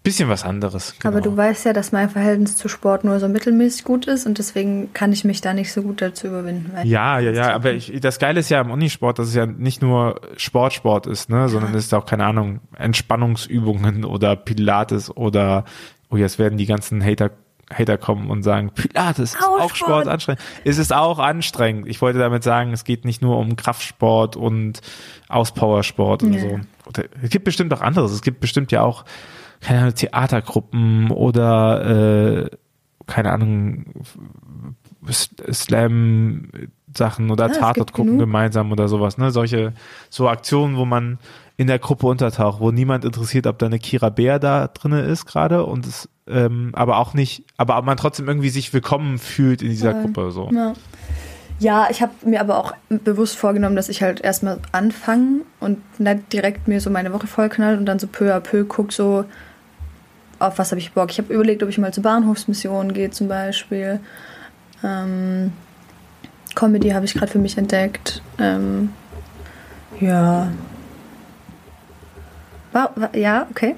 Bisschen 0.05 0.29
was 0.29 0.45
anderes. 0.45 0.93
Aber 1.03 1.19
genau. 1.19 1.31
du 1.31 1.37
weißt 1.37 1.65
ja, 1.65 1.73
dass 1.73 1.91
mein 1.91 2.11
Verhältnis 2.11 2.55
zu 2.55 2.67
Sport 2.69 3.03
nur 3.03 3.19
so 3.19 3.27
mittelmäßig 3.27 3.83
gut 3.83 4.05
ist 4.05 4.27
und 4.27 4.37
deswegen 4.37 4.93
kann 4.93 5.11
ich 5.11 5.23
mich 5.23 5.41
da 5.41 5.51
nicht 5.55 5.73
so 5.73 5.81
gut 5.81 5.99
dazu 5.99 6.27
überwinden. 6.27 6.71
Ja, 6.83 7.17
ja, 7.17 7.31
ja, 7.31 7.55
aber 7.55 7.73
ich, 7.73 7.91
das 8.01 8.19
Geile 8.19 8.39
ist 8.39 8.49
ja 8.49 8.61
im 8.61 8.69
Unisport, 8.69 9.17
dass 9.17 9.29
es 9.29 9.33
ja 9.33 9.47
nicht 9.47 9.81
nur 9.81 10.21
Sport-Sport 10.37 11.07
ist, 11.07 11.31
ne, 11.31 11.49
sondern 11.49 11.73
es 11.73 11.85
ist 11.85 11.93
auch, 11.95 12.05
keine 12.05 12.23
Ahnung, 12.23 12.59
Entspannungsübungen 12.77 14.05
oder 14.05 14.35
Pilates 14.35 15.09
oder, 15.09 15.65
oh, 16.11 16.17
jetzt 16.17 16.37
werden 16.37 16.59
die 16.59 16.67
ganzen 16.67 17.03
Hater, 17.03 17.31
Hater 17.73 17.97
kommen 17.97 18.29
und 18.29 18.43
sagen, 18.43 18.69
Pilates 18.75 19.33
ist 19.33 19.37
Auch 19.41 19.59
auch 19.59 19.75
Sport. 19.75 20.03
Sport 20.03 20.07
anstrengend. 20.07 20.41
Es 20.65 20.77
ist 20.77 20.93
auch 20.93 21.17
anstrengend. 21.17 21.87
Ich 21.87 21.99
wollte 21.99 22.19
damit 22.19 22.43
sagen, 22.43 22.73
es 22.73 22.83
geht 22.83 23.05
nicht 23.05 23.23
nur 23.23 23.39
um 23.39 23.55
Kraftsport 23.55 24.35
und 24.35 24.81
Auspowersport 25.29 26.21
und 26.21 26.33
Ja. 26.33 26.41
so. 26.41 26.59
Es 27.23 27.31
gibt 27.31 27.45
bestimmt 27.45 27.73
auch 27.73 27.81
anderes. 27.81 28.11
Es 28.11 28.21
gibt 28.21 28.39
bestimmt 28.39 28.71
ja 28.71 28.83
auch, 28.83 29.03
keine 29.65 29.79
Ahnung, 29.79 29.95
Theatergruppen 29.95 31.09
oder, 31.11 32.45
äh, 32.45 32.49
keine 33.07 33.31
Ahnung, 33.31 33.85
Slam-Sachen 35.51 37.29
oder 37.31 37.45
Ja, 37.47 37.51
es 37.51 37.57
Tatort 37.57 37.75
gibt 37.87 37.93
gucken 37.93 38.11
genug. 38.13 38.27
gemeinsam 38.27 38.71
oder 38.71 38.87
sowas, 38.87 39.17
ne? 39.17 39.31
Solche, 39.31 39.73
so 40.09 40.29
Aktionen, 40.29 40.77
wo 40.77 40.85
man 40.85 41.19
in 41.57 41.67
der 41.67 41.79
Gruppe 41.79 42.07
untertaucht, 42.07 42.59
wo 42.59 42.71
niemand 42.71 43.05
interessiert, 43.05 43.47
ob 43.47 43.59
da 43.59 43.65
eine 43.67 43.79
Kira 43.79 44.09
Bär 44.09 44.39
da 44.39 44.67
drinne 44.67 45.01
ist 45.01 45.25
gerade 45.25 45.65
und 45.65 45.85
es, 45.87 46.09
ähm, 46.27 46.71
aber 46.73 46.97
auch 46.97 47.13
nicht, 47.13 47.45
aber 47.57 47.81
man 47.81 47.97
trotzdem 47.97 48.27
irgendwie 48.27 48.49
sich 48.49 48.73
willkommen 48.73 49.17
fühlt 49.19 49.61
in 49.61 49.69
dieser 49.69 49.93
Voll. 49.93 50.01
Gruppe, 50.01 50.31
so. 50.31 50.49
Ja. 50.53 50.73
Ja, 51.57 51.87
ich 51.89 52.01
habe 52.01 52.11
mir 52.25 52.41
aber 52.41 52.57
auch 52.57 52.73
bewusst 52.89 53.37
vorgenommen, 53.37 53.77
dass 53.77 53.87
ich 53.87 54.03
halt 54.03 54.19
erstmal 54.19 54.59
anfange 54.73 55.43
und 55.61 55.77
nicht 56.01 56.33
direkt 56.33 56.67
mir 56.67 56.81
so 56.81 56.89
meine 56.89 57.13
Woche 57.13 57.27
vollknall 57.27 57.77
und 57.77 57.85
dann 57.85 57.97
so 57.97 58.07
peu 58.07 58.35
à 58.35 58.41
peu 58.41 58.65
guck 58.65 58.91
so, 58.91 59.23
auf 60.39 60.57
was 60.59 60.71
habe 60.71 60.79
ich 60.79 60.91
Bock. 60.91 61.11
Ich 61.11 61.17
habe 61.17 61.33
überlegt, 61.33 61.63
ob 61.63 61.69
ich 61.69 61.77
mal 61.77 61.93
zur 61.93 62.03
Bahnhofsmission 62.03 62.93
gehe 62.93 63.09
zum 63.11 63.27
Beispiel. 63.27 63.99
Ähm, 64.83 65.51
Comedy 66.55 66.89
habe 66.89 67.05
ich 67.05 67.13
gerade 67.13 67.31
für 67.31 67.39
mich 67.39 67.57
entdeckt. 67.57 68.21
Ähm, 68.39 68.89
ja. 69.99 70.51
War, 72.71 72.93
ja, 73.15 73.47
okay. 73.51 73.75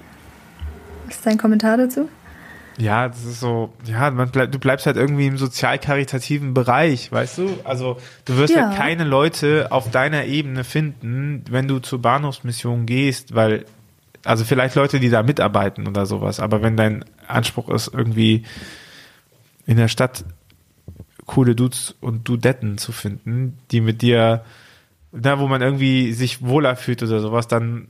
Was 1.06 1.16
ist 1.18 1.26
dein 1.26 1.38
Kommentar 1.38 1.78
dazu? 1.78 2.10
Ja, 2.80 3.08
das 3.08 3.24
ist 3.26 3.40
so, 3.40 3.74
ja, 3.86 4.12
man 4.12 4.30
bleib, 4.30 4.52
du 4.52 4.60
bleibst 4.60 4.86
halt 4.86 4.98
irgendwie 4.98 5.26
im 5.26 5.38
sozial-karitativen 5.38 6.54
Bereich, 6.54 7.12
weißt 7.12 7.40
du? 7.40 7.58
Also 7.64 7.98
du 8.26 8.38
wirst 8.38 8.54
Ja. 8.54 8.68
halt 8.68 8.78
keine 8.78 9.04
Leute 9.04 9.68
auf 9.72 9.90
deiner 9.90 10.26
Ebene 10.26 10.64
finden, 10.64 11.44
wenn 11.50 11.68
du 11.68 11.80
zur 11.80 12.02
Bahnhofsmission 12.02 12.86
gehst, 12.86 13.34
weil, 13.34 13.66
also 14.28 14.44
vielleicht 14.44 14.76
Leute, 14.76 15.00
die 15.00 15.10
da 15.10 15.24
mitarbeiten 15.24 15.88
oder 15.88 16.06
sowas, 16.06 16.40
aber 16.40 16.62
wenn 16.62 16.78
dein 16.78 17.06
Anspruch 17.28 17.70
ist, 17.70 17.92
irgendwie 17.94 18.44
in 19.66 19.78
der 19.78 19.88
Stadt 19.88 20.26
coole 21.26 21.56
Dudes 21.56 21.96
und 22.02 22.28
Dudetten 22.28 22.78
zu 22.78 22.92
finden, 22.92 23.58
die 23.72 23.82
mit 23.82 24.02
dir, 24.02 24.44
da 25.12 25.40
wo 25.40 25.48
man 25.48 25.62
irgendwie 25.62 26.14
sich 26.14 26.42
wohler 26.42 26.76
fühlt 26.76 27.04
oder 27.04 27.20
sowas, 27.20 27.48
dann 27.48 27.88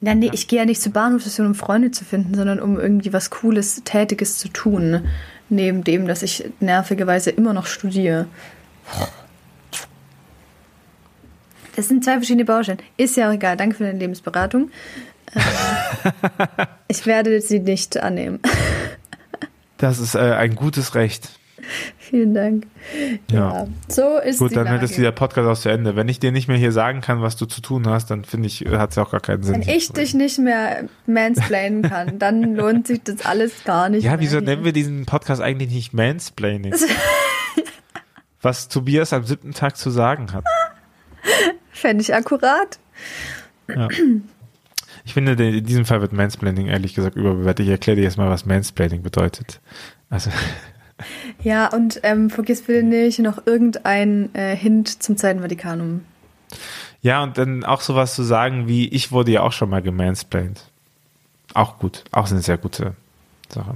Ja, 0.00 0.14
nee, 0.14 0.30
ich 0.32 0.48
gehe 0.48 0.60
ja 0.60 0.64
nicht 0.64 0.80
zur 0.80 0.92
Bahnhofstation, 0.92 1.46
um 1.46 1.54
Freunde 1.54 1.90
zu 1.90 2.04
finden, 2.04 2.34
sondern 2.34 2.60
um 2.60 2.78
irgendwie 2.78 3.12
was 3.12 3.30
Cooles, 3.30 3.82
Tätiges 3.84 4.38
zu 4.38 4.48
tun. 4.48 4.90
ne? 4.90 5.04
Neben 5.48 5.84
dem, 5.84 6.06
dass 6.06 6.22
ich 6.22 6.44
nervigerweise 6.60 7.30
immer 7.30 7.52
noch 7.52 7.66
studiere. 7.66 8.26
Das 11.76 11.88
sind 11.88 12.04
zwei 12.04 12.14
verschiedene 12.14 12.44
Baustellen. 12.44 12.78
Ist 12.96 13.16
ja 13.16 13.28
auch 13.28 13.34
egal. 13.34 13.56
Danke 13.56 13.76
für 13.76 13.84
deine 13.84 13.98
Lebensberatung. 13.98 14.70
Äh, 15.34 15.40
ich 16.88 17.06
werde 17.06 17.40
sie 17.40 17.60
nicht 17.60 17.96
annehmen. 18.02 18.40
das 19.78 19.98
ist 19.98 20.14
äh, 20.14 20.18
ein 20.18 20.54
gutes 20.54 20.94
Recht. 20.94 21.30
Vielen 21.98 22.34
Dank. 22.34 22.66
Ja. 23.30 23.66
so 23.88 24.18
ist 24.18 24.38
Gut, 24.38 24.56
dann 24.56 24.66
Lage. 24.66 24.84
ist 24.84 24.96
dieser 24.96 25.12
Podcast 25.12 25.48
auch 25.48 25.60
zu 25.60 25.68
Ende. 25.68 25.96
Wenn 25.96 26.08
ich 26.08 26.18
dir 26.18 26.32
nicht 26.32 26.48
mehr 26.48 26.56
hier 26.56 26.72
sagen 26.72 27.00
kann, 27.00 27.22
was 27.22 27.36
du 27.36 27.46
zu 27.46 27.60
tun 27.60 27.88
hast, 27.88 28.10
dann 28.10 28.24
finde 28.24 28.48
ich, 28.48 28.60
hat 28.66 28.90
es 28.90 28.96
ja 28.96 29.04
auch 29.04 29.12
gar 29.12 29.20
keinen 29.20 29.42
Sinn. 29.42 29.54
Wenn 29.54 29.74
ich 29.74 29.92
dich 29.92 30.12
nicht 30.12 30.38
mehr 30.38 30.88
mansplainen 31.06 31.82
kann, 31.82 32.18
dann 32.18 32.54
lohnt 32.54 32.86
sich 32.86 33.02
das 33.02 33.24
alles 33.24 33.64
gar 33.64 33.88
nicht. 33.88 34.04
ja, 34.04 34.18
wieso 34.18 34.38
hier. 34.38 34.46
nennen 34.46 34.64
wir 34.64 34.72
diesen 34.72 35.06
Podcast 35.06 35.40
eigentlich 35.40 35.70
nicht 35.70 35.94
Mansplaining? 35.94 36.74
was 38.42 38.68
Tobias 38.68 39.12
am 39.12 39.24
siebten 39.24 39.52
Tag 39.52 39.76
zu 39.76 39.90
sagen 39.90 40.32
hat. 40.32 40.44
Fände 41.82 42.00
ich 42.02 42.14
akkurat. 42.14 42.78
Ja. 43.68 43.88
Ich 45.04 45.14
finde, 45.14 45.32
in 45.32 45.66
diesem 45.66 45.84
Fall 45.84 46.00
wird 46.00 46.12
Mansplaining 46.12 46.68
ehrlich 46.68 46.94
gesagt 46.94 47.16
überbewertet. 47.16 47.66
Ich 47.66 47.70
erkläre 47.72 47.96
dir 47.96 48.04
jetzt 48.04 48.16
mal, 48.18 48.30
was 48.30 48.46
Mansplaining 48.46 49.02
bedeutet. 49.02 49.60
Also, 50.08 50.30
Ja, 51.42 51.66
und 51.66 51.98
ähm, 52.04 52.30
vergiss 52.30 52.62
bitte 52.62 52.84
nicht 52.84 53.18
noch 53.18 53.44
irgendein 53.46 54.32
äh, 54.36 54.54
Hint 54.54 55.02
zum 55.02 55.16
Zweiten 55.16 55.40
Vatikanum. 55.40 56.02
ja, 57.00 57.20
und 57.24 57.36
dann 57.36 57.64
auch 57.64 57.80
sowas 57.80 58.14
zu 58.14 58.22
sagen 58.22 58.68
wie, 58.68 58.86
ich 58.88 59.10
wurde 59.10 59.32
ja 59.32 59.42
auch 59.42 59.50
schon 59.52 59.68
mal 59.70 59.82
gemansplained. 59.82 60.62
Auch 61.54 61.80
gut. 61.80 62.04
Auch 62.12 62.30
eine 62.30 62.40
sehr 62.40 62.58
gute 62.58 62.94
Sache. 63.48 63.74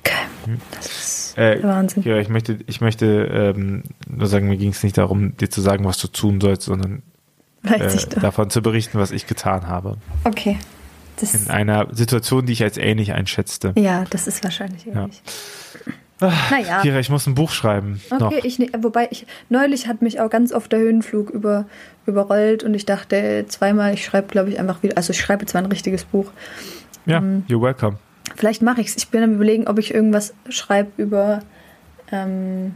Okay. 0.00 0.58
Das 0.72 0.86
ist 0.86 1.38
Äh, 1.38 1.62
Wahnsinn. 1.62 2.02
Kira, 2.02 2.18
ich 2.18 2.28
möchte, 2.28 2.58
ich 2.66 2.82
möchte 2.82 3.06
ähm, 3.06 3.84
nur 4.06 4.26
sagen, 4.26 4.48
mir 4.48 4.58
ging 4.58 4.70
es 4.72 4.82
nicht 4.82 4.98
darum, 4.98 5.34
dir 5.38 5.48
zu 5.48 5.62
sagen, 5.62 5.86
was 5.86 5.96
du 5.98 6.08
tun 6.08 6.40
sollst, 6.42 6.62
sondern 6.64 7.02
äh, 7.64 8.20
davon 8.20 8.50
zu 8.50 8.62
berichten, 8.62 8.98
was 8.98 9.10
ich 9.10 9.26
getan 9.26 9.66
habe. 9.68 9.96
Okay. 10.24 10.58
Das, 11.16 11.34
In 11.34 11.50
einer 11.50 11.88
Situation, 11.92 12.46
die 12.46 12.52
ich 12.52 12.62
als 12.62 12.76
ähnlich 12.76 13.12
einschätzte. 13.12 13.72
ja, 13.76 14.04
das 14.10 14.26
ist 14.28 14.44
wahrscheinlich 14.44 14.86
ähnlich. 14.86 15.20
Ah, 16.20 16.32
Naja. 16.50 16.80
Kira, 16.80 16.98
ich 16.98 17.10
muss 17.10 17.26
ein 17.26 17.34
Buch 17.34 17.50
schreiben. 17.50 18.00
Okay, 18.10 18.40
ich 18.42 18.58
ne, 18.58 18.68
wobei 18.80 19.08
ich 19.10 19.26
neulich 19.48 19.86
hat 19.86 20.02
mich 20.02 20.20
auch 20.20 20.30
ganz 20.30 20.52
oft 20.52 20.70
der 20.72 20.80
Höhenflug 20.80 21.30
über, 21.30 21.66
überrollt 22.06 22.62
und 22.64 22.74
ich 22.74 22.86
dachte 22.86 23.44
zweimal, 23.48 23.94
ich 23.94 24.04
schreibe, 24.04 24.28
glaube 24.28 24.50
ich, 24.50 24.58
einfach 24.58 24.82
wieder, 24.82 24.96
also 24.96 25.12
ich 25.12 25.20
schreibe 25.20 25.46
zwar 25.46 25.62
ein 25.62 25.66
richtiges 25.66 26.04
Buch. 26.04 26.30
Ja, 27.06 27.18
ähm, 27.18 27.44
you're 27.48 27.62
welcome. 27.62 27.98
Vielleicht 28.36 28.62
mache 28.62 28.80
ich 28.80 28.88
es. 28.88 28.96
Ich 28.96 29.08
bin 29.08 29.22
am 29.22 29.34
überlegen, 29.34 29.66
ob 29.66 29.78
ich 29.78 29.94
irgendwas 29.94 30.34
schreibe 30.48 30.90
über 30.96 31.40
ähm, 32.12 32.74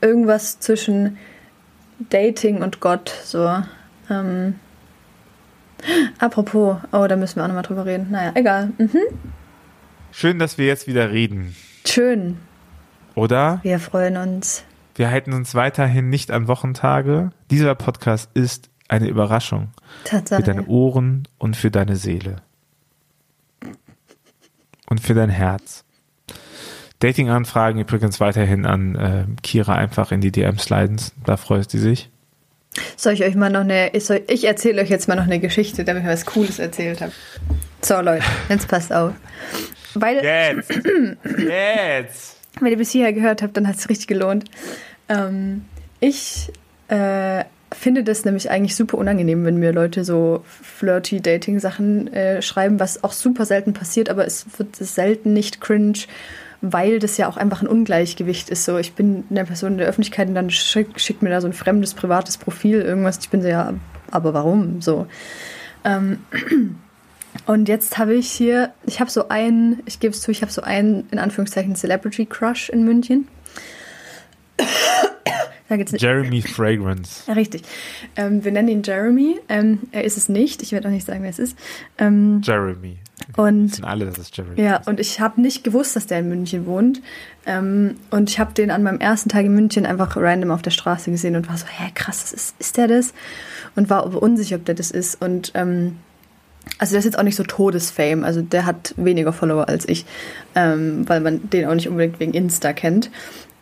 irgendwas 0.00 0.60
zwischen 0.60 1.16
Dating 1.98 2.62
und 2.62 2.80
Gott. 2.80 3.08
So. 3.24 3.62
Ähm, 4.10 4.54
apropos, 6.18 6.76
oh, 6.92 7.06
da 7.06 7.16
müssen 7.16 7.36
wir 7.36 7.44
auch 7.44 7.48
nochmal 7.48 7.62
drüber 7.62 7.86
reden. 7.86 8.08
Naja, 8.10 8.32
egal. 8.34 8.72
Mhm. 8.78 8.98
Schön, 10.12 10.38
dass 10.38 10.58
wir 10.58 10.66
jetzt 10.66 10.86
wieder 10.86 11.10
reden. 11.10 11.56
Schön. 11.84 12.38
Oder? 13.14 13.60
Wir 13.62 13.78
freuen 13.78 14.16
uns. 14.16 14.64
Wir 14.94 15.10
halten 15.10 15.32
uns 15.32 15.54
weiterhin 15.54 16.08
nicht 16.08 16.30
an 16.30 16.46
Wochentage. 16.46 17.30
Dieser 17.50 17.74
Podcast 17.74 18.30
ist 18.34 18.70
eine 18.88 19.08
Überraschung 19.08 19.70
für 20.04 20.20
deine 20.20 20.24
Tatsache. 20.24 20.68
Ohren 20.68 21.26
und 21.38 21.56
für 21.56 21.70
deine 21.70 21.96
Seele. 21.96 22.36
Und 24.88 25.00
für 25.00 25.14
dein 25.14 25.30
Herz. 25.30 25.83
Dating-Anfragen 27.04 27.78
übrigens 27.80 28.18
weiterhin 28.18 28.64
an 28.64 28.94
äh, 28.94 29.24
Kira 29.42 29.74
einfach 29.74 30.10
in 30.10 30.22
die 30.22 30.32
DM 30.32 30.58
sliden. 30.58 30.96
Da 31.26 31.36
freut 31.36 31.70
sie 31.70 31.78
sich. 31.78 32.08
Soll 32.96 33.12
ich 33.12 33.22
euch 33.22 33.34
mal 33.34 33.50
noch 33.50 33.60
eine. 33.60 33.92
Ich, 33.92 34.06
soll, 34.06 34.22
ich 34.26 34.44
erzähle 34.44 34.80
euch 34.80 34.88
jetzt 34.88 35.06
mal 35.06 35.14
noch 35.14 35.24
eine 35.24 35.38
Geschichte, 35.38 35.84
damit 35.84 36.04
ich 36.04 36.08
was 36.08 36.24
Cooles 36.24 36.58
erzählt 36.58 37.02
habe. 37.02 37.12
So, 37.82 38.00
Leute, 38.00 38.24
jetzt 38.48 38.68
passt 38.68 38.90
auf. 38.90 39.12
Weil. 39.92 40.24
Jetzt! 40.24 40.70
Jetzt! 41.38 42.38
Wenn 42.58 42.70
ihr 42.70 42.78
bis 42.78 42.90
hierher 42.90 43.12
gehört 43.12 43.42
habt, 43.42 43.54
dann 43.58 43.68
hat 43.68 43.76
es 43.76 43.90
richtig 43.90 44.06
gelohnt. 44.06 44.44
Ähm, 45.10 45.66
ich 46.00 46.50
äh, 46.88 47.44
finde 47.70 48.02
das 48.02 48.24
nämlich 48.24 48.50
eigentlich 48.50 48.76
super 48.76 48.96
unangenehm, 48.96 49.44
wenn 49.44 49.58
mir 49.58 49.72
Leute 49.72 50.04
so 50.04 50.42
flirty 50.46 51.20
Dating-Sachen 51.20 52.12
äh, 52.14 52.40
schreiben, 52.40 52.80
was 52.80 53.04
auch 53.04 53.12
super 53.12 53.44
selten 53.44 53.74
passiert, 53.74 54.08
aber 54.08 54.26
es 54.26 54.46
wird 54.56 54.74
selten 54.76 55.34
nicht 55.34 55.60
cringe, 55.60 55.98
weil 56.72 56.98
das 56.98 57.18
ja 57.18 57.28
auch 57.28 57.36
einfach 57.36 57.60
ein 57.60 57.68
Ungleichgewicht 57.68 58.48
ist. 58.48 58.64
So, 58.64 58.78
ich 58.78 58.94
bin 58.94 59.24
eine 59.28 59.44
Person 59.44 59.72
in 59.72 59.78
der 59.78 59.86
Öffentlichkeit 59.86 60.28
und 60.28 60.34
dann 60.34 60.50
schickt, 60.50 61.22
mir 61.22 61.28
da 61.28 61.40
so 61.40 61.46
ein 61.46 61.52
fremdes 61.52 61.92
privates 61.92 62.38
Profil 62.38 62.80
irgendwas. 62.80 63.18
Ich 63.20 63.28
bin 63.28 63.42
so, 63.42 63.48
ja, 63.48 63.74
aber 64.10 64.32
warum? 64.32 64.80
So. 64.80 65.06
Ähm, 65.84 66.20
und 67.46 67.68
jetzt 67.68 67.98
habe 67.98 68.14
ich 68.14 68.30
hier, 68.30 68.72
ich 68.86 69.00
habe 69.00 69.10
so 69.10 69.28
einen, 69.28 69.82
ich 69.84 70.00
gebe 70.00 70.14
es 70.14 70.22
zu, 70.22 70.30
ich 70.30 70.40
habe 70.40 70.50
so 70.50 70.62
einen, 70.62 71.06
in 71.10 71.18
Anführungszeichen, 71.18 71.76
Celebrity 71.76 72.24
Crush 72.24 72.70
in 72.70 72.84
München. 72.84 73.28
Da 75.66 75.78
geht's 75.78 75.92
nicht. 75.92 76.02
Jeremy 76.02 76.42
Fragrance. 76.42 77.22
Ja, 77.26 77.32
richtig. 77.32 77.62
Ähm, 78.16 78.44
wir 78.44 78.52
nennen 78.52 78.68
ihn 78.68 78.82
Jeremy. 78.82 79.40
Ähm, 79.48 79.78
er 79.92 80.04
ist 80.04 80.18
es 80.18 80.28
nicht. 80.28 80.62
Ich 80.62 80.72
werde 80.72 80.88
auch 80.88 80.92
nicht 80.92 81.06
sagen, 81.06 81.22
wer 81.22 81.30
es 81.30 81.38
ist. 81.38 81.58
Ähm, 81.96 82.42
Jeremy. 82.44 82.98
Und 83.36 83.72
Wissen 83.72 83.84
alle, 83.84 84.06
dass 84.06 84.18
es 84.18 84.30
Jeremy 84.32 84.60
ja, 84.60 84.76
ist. 84.76 84.88
und 84.88 85.00
ich 85.00 85.20
habe 85.20 85.40
nicht 85.40 85.64
gewusst, 85.64 85.96
dass 85.96 86.06
der 86.06 86.20
in 86.20 86.28
München 86.28 86.66
wohnt. 86.66 87.02
Ähm, 87.46 87.96
und 88.10 88.30
ich 88.30 88.38
habe 88.38 88.54
den 88.54 88.70
an 88.70 88.82
meinem 88.82 89.00
ersten 89.00 89.28
Tag 89.28 89.44
in 89.44 89.54
München 89.54 89.86
einfach 89.86 90.16
random 90.16 90.50
auf 90.50 90.62
der 90.62 90.70
Straße 90.70 91.10
gesehen 91.10 91.36
und 91.36 91.48
war 91.48 91.56
so, 91.56 91.66
hä, 91.66 91.90
krass, 91.94 92.32
ist, 92.32 92.54
ist 92.58 92.76
der 92.76 92.88
das? 92.88 93.12
Und 93.76 93.90
war 93.90 94.22
unsicher, 94.22 94.56
ob 94.56 94.64
der 94.64 94.74
das 94.74 94.90
ist. 94.90 95.20
Und 95.20 95.52
ähm, 95.54 95.96
also 96.78 96.92
der 96.92 97.00
ist 97.00 97.04
jetzt 97.04 97.18
auch 97.18 97.22
nicht 97.22 97.36
so 97.36 97.44
Todesfame, 97.44 98.24
also 98.24 98.42
der 98.42 98.66
hat 98.66 98.94
weniger 98.96 99.32
Follower 99.32 99.68
als 99.68 99.88
ich, 99.88 100.06
ähm, 100.54 101.08
weil 101.08 101.20
man 101.20 101.50
den 101.50 101.66
auch 101.66 101.74
nicht 101.74 101.88
unbedingt 101.88 102.20
wegen 102.20 102.32
Insta 102.32 102.72
kennt. 102.72 103.10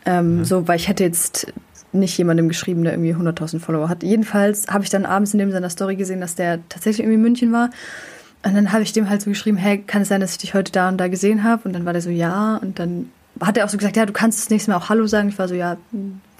Ähm, 0.05 0.39
mhm. 0.39 0.45
So, 0.45 0.67
weil 0.67 0.77
ich 0.77 0.87
hätte 0.87 1.03
jetzt 1.03 1.53
nicht 1.91 2.17
jemandem 2.17 2.47
geschrieben, 2.47 2.83
der 2.83 2.93
irgendwie 2.93 3.13
100.000 3.13 3.59
Follower 3.59 3.87
hat. 3.87 4.03
Jedenfalls 4.03 4.67
habe 4.67 4.83
ich 4.83 4.89
dann 4.89 5.05
abends 5.05 5.33
in 5.33 5.39
dem 5.39 5.51
seiner 5.51 5.69
Story 5.69 5.95
gesehen, 5.95 6.21
dass 6.21 6.35
der 6.35 6.59
tatsächlich 6.67 7.01
irgendwie 7.01 7.15
in 7.15 7.21
München 7.21 7.51
war. 7.51 7.69
Und 8.45 8.55
dann 8.55 8.71
habe 8.73 8.83
ich 8.83 8.91
dem 8.91 9.09
halt 9.09 9.21
so 9.21 9.29
geschrieben, 9.29 9.57
hey, 9.57 9.79
kann 9.79 10.01
es 10.01 10.09
sein, 10.09 10.21
dass 10.21 10.31
ich 10.33 10.37
dich 10.39 10.53
heute 10.53 10.71
da 10.71 10.89
und 10.89 10.97
da 10.97 11.07
gesehen 11.07 11.43
habe? 11.43 11.63
Und 11.63 11.73
dann 11.73 11.85
war 11.85 11.93
der 11.93 12.01
so, 12.01 12.09
ja. 12.09 12.57
Und 12.57 12.77
dann 12.77 13.09
hat 13.41 13.57
er 13.57 13.65
auch 13.65 13.69
so 13.69 13.77
gesagt, 13.77 13.95
ja, 13.95 14.05
du 14.05 14.13
kannst 14.13 14.39
das 14.39 14.49
nächste 14.49 14.71
Mal 14.71 14.77
auch 14.77 14.89
Hallo 14.89 15.07
sagen. 15.07 15.29
Ich 15.29 15.39
war 15.39 15.47
so, 15.47 15.55
ja, 15.55 15.77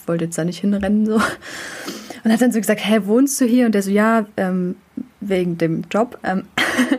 wollte 0.06 0.26
jetzt 0.26 0.38
da 0.38 0.44
nicht 0.44 0.60
hinrennen 0.60 1.06
so. 1.06 1.16
Und 1.16 2.32
hat 2.32 2.42
dann 2.42 2.52
so 2.52 2.60
gesagt, 2.60 2.82
hey, 2.84 3.06
wohnst 3.06 3.40
du 3.40 3.46
hier? 3.46 3.66
Und 3.66 3.74
der 3.74 3.84
so, 3.84 3.92
ja, 3.92 4.26
ähm, 4.38 4.76
wegen 5.22 5.58
dem 5.58 5.84
Job. 5.90 6.20
Ähm 6.24 6.44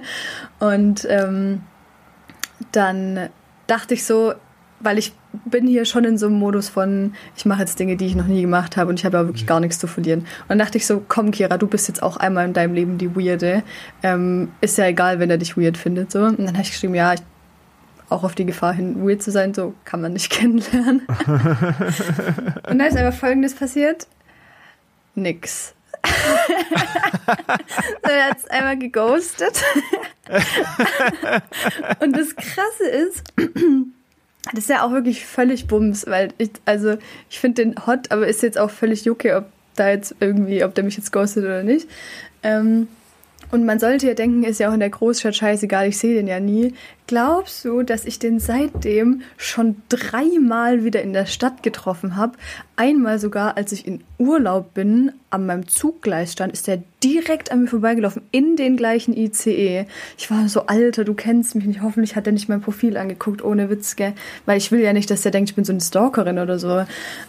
und 0.59 1.07
ähm, 1.11 1.61
dann 2.73 3.29
dachte 3.67 3.95
ich 3.95 4.05
so, 4.05 4.35
weil 4.85 4.99
ich 4.99 5.13
bin 5.45 5.67
hier 5.67 5.85
schon 5.85 6.05
in 6.05 6.19
so 6.19 6.27
einem 6.27 6.39
Modus 6.39 6.69
von, 6.69 7.15
ich 7.37 7.45
mache 7.47 7.61
jetzt 7.61 7.79
Dinge, 7.79 7.97
die 7.97 8.07
ich 8.07 8.15
noch 8.15 8.27
nie 8.27 8.43
gemacht 8.43 8.77
habe 8.77 8.91
und 8.91 9.01
ich 9.01 9.05
habe 9.05 9.17
ja 9.17 9.27
wirklich 9.27 9.47
gar 9.47 9.61
nichts 9.61 9.79
zu 9.79 9.87
verlieren. 9.87 10.21
Und 10.21 10.49
dann 10.51 10.59
dachte 10.59 10.79
ich 10.79 10.87
so, 10.87 11.03
komm 11.07 11.31
Kira, 11.31 11.57
du 11.59 11.67
bist 11.67 11.89
jetzt 11.89 12.03
auch 12.03 12.17
einmal 12.17 12.45
in 12.45 12.53
deinem 12.53 12.75
Leben 12.75 12.99
die 12.99 13.17
Weirde. 13.17 13.63
Ähm, 14.03 14.53
ist 14.61 14.79
ja 14.79 14.87
egal, 14.87 15.19
wenn 15.19 15.31
er 15.31 15.39
dich 15.39 15.57
weird 15.57 15.77
findet. 15.77 16.13
So. 16.13 16.21
Und 16.21 16.39
dann 16.39 16.53
habe 16.53 16.63
ich 16.63 16.71
geschrieben, 16.71 16.95
ja, 16.95 17.15
ich, 17.15 17.23
auch 18.09 18.23
auf 18.23 18.35
die 18.35 18.45
Gefahr 18.45 18.75
hin, 18.75 19.07
weird 19.07 19.23
zu 19.23 19.31
sein, 19.31 19.55
so 19.55 19.75
kann 19.85 20.01
man 20.01 20.13
nicht 20.13 20.31
kennenlernen. 20.33 21.03
und 22.69 22.79
da 22.79 22.85
ist 22.87 22.97
aber 22.97 23.13
folgendes 23.13 23.55
passiert. 23.55 24.07
Nix. 25.15 25.75
er 28.03 28.31
hat 28.31 28.39
es 28.39 28.47
einmal 28.51 28.77
geghostet. 28.77 29.63
und 32.01 32.17
das 32.17 32.35
Krasse 32.37 32.85
ist, 32.85 33.33
das 34.53 34.65
ist 34.65 34.71
ja 34.71 34.85
auch 34.85 34.93
wirklich 34.93 35.25
völlig 35.25 35.67
Bums, 35.67 36.07
weil 36.07 36.33
ich, 36.39 36.51
also 36.65 36.97
ich 37.31 37.39
finde 37.39 37.65
den 37.65 37.87
hot, 37.87 38.11
aber 38.11 38.27
ist 38.27 38.43
jetzt 38.43 38.59
auch 38.59 38.71
völlig 38.71 39.05
jucke, 39.05 39.37
ob 39.37 39.47
da 39.77 39.89
jetzt 39.89 40.15
irgendwie, 40.21 40.65
ob 40.65 40.75
der 40.75 40.85
mich 40.85 40.97
jetzt 40.97 41.13
ghostet 41.13 41.45
oder 41.45 41.63
nicht. 41.63 41.89
Ähm, 42.43 42.89
und 43.51 43.65
man 43.65 43.79
sollte 43.79 44.07
ja 44.07 44.15
denken, 44.15 44.45
ist 44.45 44.61
ja 44.61 44.69
auch 44.69 44.75
in 44.75 44.81
der 44.81 44.91
Großstadt 44.91 45.37
scheißegal, 45.37 45.89
ich 45.89 45.99
sehe 45.99 46.15
den 46.15 46.27
ja 46.27 46.41
nie. 46.41 46.75
Glaubst 47.07 47.65
du, 47.65 47.83
dass 47.83 48.07
ich 48.07 48.19
den 48.19 48.41
seitdem 48.41 49.23
schon 49.37 49.77
dreimal 49.91 50.85
wieder 50.85 51.03
in 51.03 51.13
der 51.13 51.27
Stadt 51.27 51.63
getroffen 51.63 52.17
habe? 52.17 52.33
Einmal 52.77 53.19
sogar, 53.19 53.57
als 53.57 53.73
ich 53.73 53.87
in 53.87 54.03
Urlaub 54.19 54.73
bin, 54.73 55.13
an 55.29 55.45
meinem 55.45 55.69
Zuggleis 55.69 56.33
stand, 56.33 56.53
ist 56.53 56.67
der 56.67 56.83
direkt 57.03 57.53
an 57.53 57.63
mir 57.63 57.67
vorbeigelaufen, 57.69 58.23
in 58.31 58.57
den 58.57 58.77
gleichen 58.77 59.15
ICE. 59.15 59.87
Ich 60.17 60.31
war 60.31 60.49
so, 60.49 60.67
Alter, 60.67 61.05
du 61.05 61.13
kennst 61.13 61.55
mich 61.55 61.67
nicht. 61.67 61.83
Hoffentlich 61.83 62.17
hat 62.17 62.27
er 62.27 62.33
nicht 62.33 62.49
mein 62.49 62.63
Profil 62.63 62.97
angeguckt, 62.97 63.45
ohne 63.45 63.69
Witz, 63.69 63.97
gell? 63.97 64.15
Weil 64.47 64.57
ich 64.57 64.73
will 64.73 64.81
ja 64.81 64.95
nicht, 64.95 65.11
dass 65.11 65.23
der 65.23 65.33
denkt, 65.33 65.51
ich 65.51 65.57
bin 65.57 65.65
so 65.65 65.73
eine 65.73 65.83
Stalkerin 65.83 66.39
oder 66.39 66.59
so. 66.59 66.85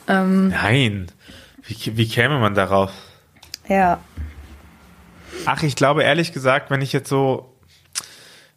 Ähm, 0.07 0.49
Nein. 0.49 1.07
Wie, 1.67 1.97
wie 1.97 2.07
käme 2.07 2.39
man 2.39 2.53
darauf? 2.53 2.91
Ja, 3.67 3.99
Ach, 5.45 5.63
ich 5.63 5.75
glaube 5.75 6.03
ehrlich 6.03 6.33
gesagt, 6.33 6.71
wenn 6.71 6.81
ich 6.81 6.93
jetzt 6.93 7.09
so, 7.09 7.55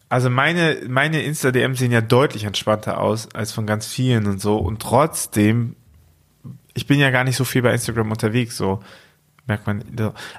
also 0.09 0.29
meine, 0.29 0.77
meine 0.87 1.21
Insta-DMs 1.21 1.79
sehen 1.79 1.91
ja 1.91 2.01
deutlich 2.01 2.43
entspannter 2.43 2.99
aus 2.99 3.33
als 3.33 3.51
von 3.51 3.67
ganz 3.67 3.87
vielen 3.87 4.25
und 4.25 4.41
so. 4.41 4.57
Und 4.57 4.81
trotzdem, 4.81 5.75
ich 6.73 6.87
bin 6.87 6.99
ja 6.99 7.11
gar 7.11 7.23
nicht 7.23 7.35
so 7.35 7.45
viel 7.45 7.61
bei 7.61 7.71
Instagram 7.71 8.11
unterwegs, 8.11 8.57
so 8.57 8.81
merkt 9.45 9.67
man. 9.67 9.83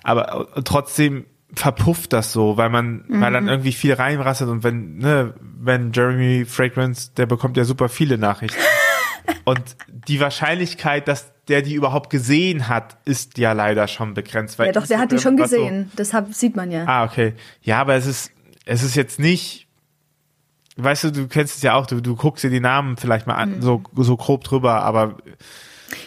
Aber 0.03 0.49
trotzdem 0.65 1.27
verpufft 1.55 2.13
das 2.13 2.33
so, 2.33 2.57
weil 2.57 2.71
man, 2.71 3.05
mhm. 3.07 3.21
weil 3.21 3.33
dann 3.33 3.45
mhm. 3.45 3.51
irgendwie 3.51 3.73
viel 3.73 3.95
reinrasselt 3.95 4.51
und 4.51 4.63
wenn, 4.63 4.99
ne, 4.99 5.35
wenn 5.41 5.93
Jeremy 5.93 6.45
Fragrance, 6.47 7.11
der 7.17 7.27
bekommt 7.27 7.57
ja 7.57 7.65
super 7.65 7.89
viele 7.89 8.19
Nachrichten. 8.19 8.61
und 9.45 9.77
die 9.89 10.21
Wahrscheinlichkeit, 10.21 11.09
dass 11.09 11.33
der 11.51 11.63
die 11.63 11.75
überhaupt 11.75 12.09
gesehen 12.11 12.69
hat, 12.69 12.97
ist 13.05 13.37
ja 13.37 13.53
leider 13.53 13.89
schon 13.89 14.15
begrenzt. 14.15 14.59
Weil 14.59 14.69
ja, 14.69 14.73
doch, 14.73 14.87
der 14.87 14.99
hat 14.99 15.13
die 15.13 15.19
schon 15.19 15.37
gesehen. 15.37 15.91
So, 15.97 16.03
das 16.03 16.39
sieht 16.39 16.57
man 16.57 16.71
ja. 16.71 16.85
Ah, 16.87 17.05
okay. 17.05 17.35
Ja, 17.63 17.81
aber 17.81 17.95
es 17.95 18.07
ist, 18.07 18.33
es 18.65 18.83
ist 18.83 18.95
jetzt 18.95 19.19
nicht, 19.19 19.67
weißt 20.77 21.05
du, 21.05 21.11
du 21.13 21.29
kennst 21.29 21.57
es 21.57 21.63
ja 21.63 21.75
auch, 21.75 21.87
du, 21.87 22.01
du 22.01 22.17
guckst 22.17 22.45
dir 22.45 22.51
die 22.51 22.61
Namen 22.61 22.97
vielleicht 22.97 23.27
mal 23.27 23.35
an, 23.35 23.57
mhm. 23.57 23.63
so, 23.63 23.83
so 23.97 24.17
grob 24.17 24.45
drüber, 24.45 24.83
aber 24.83 25.17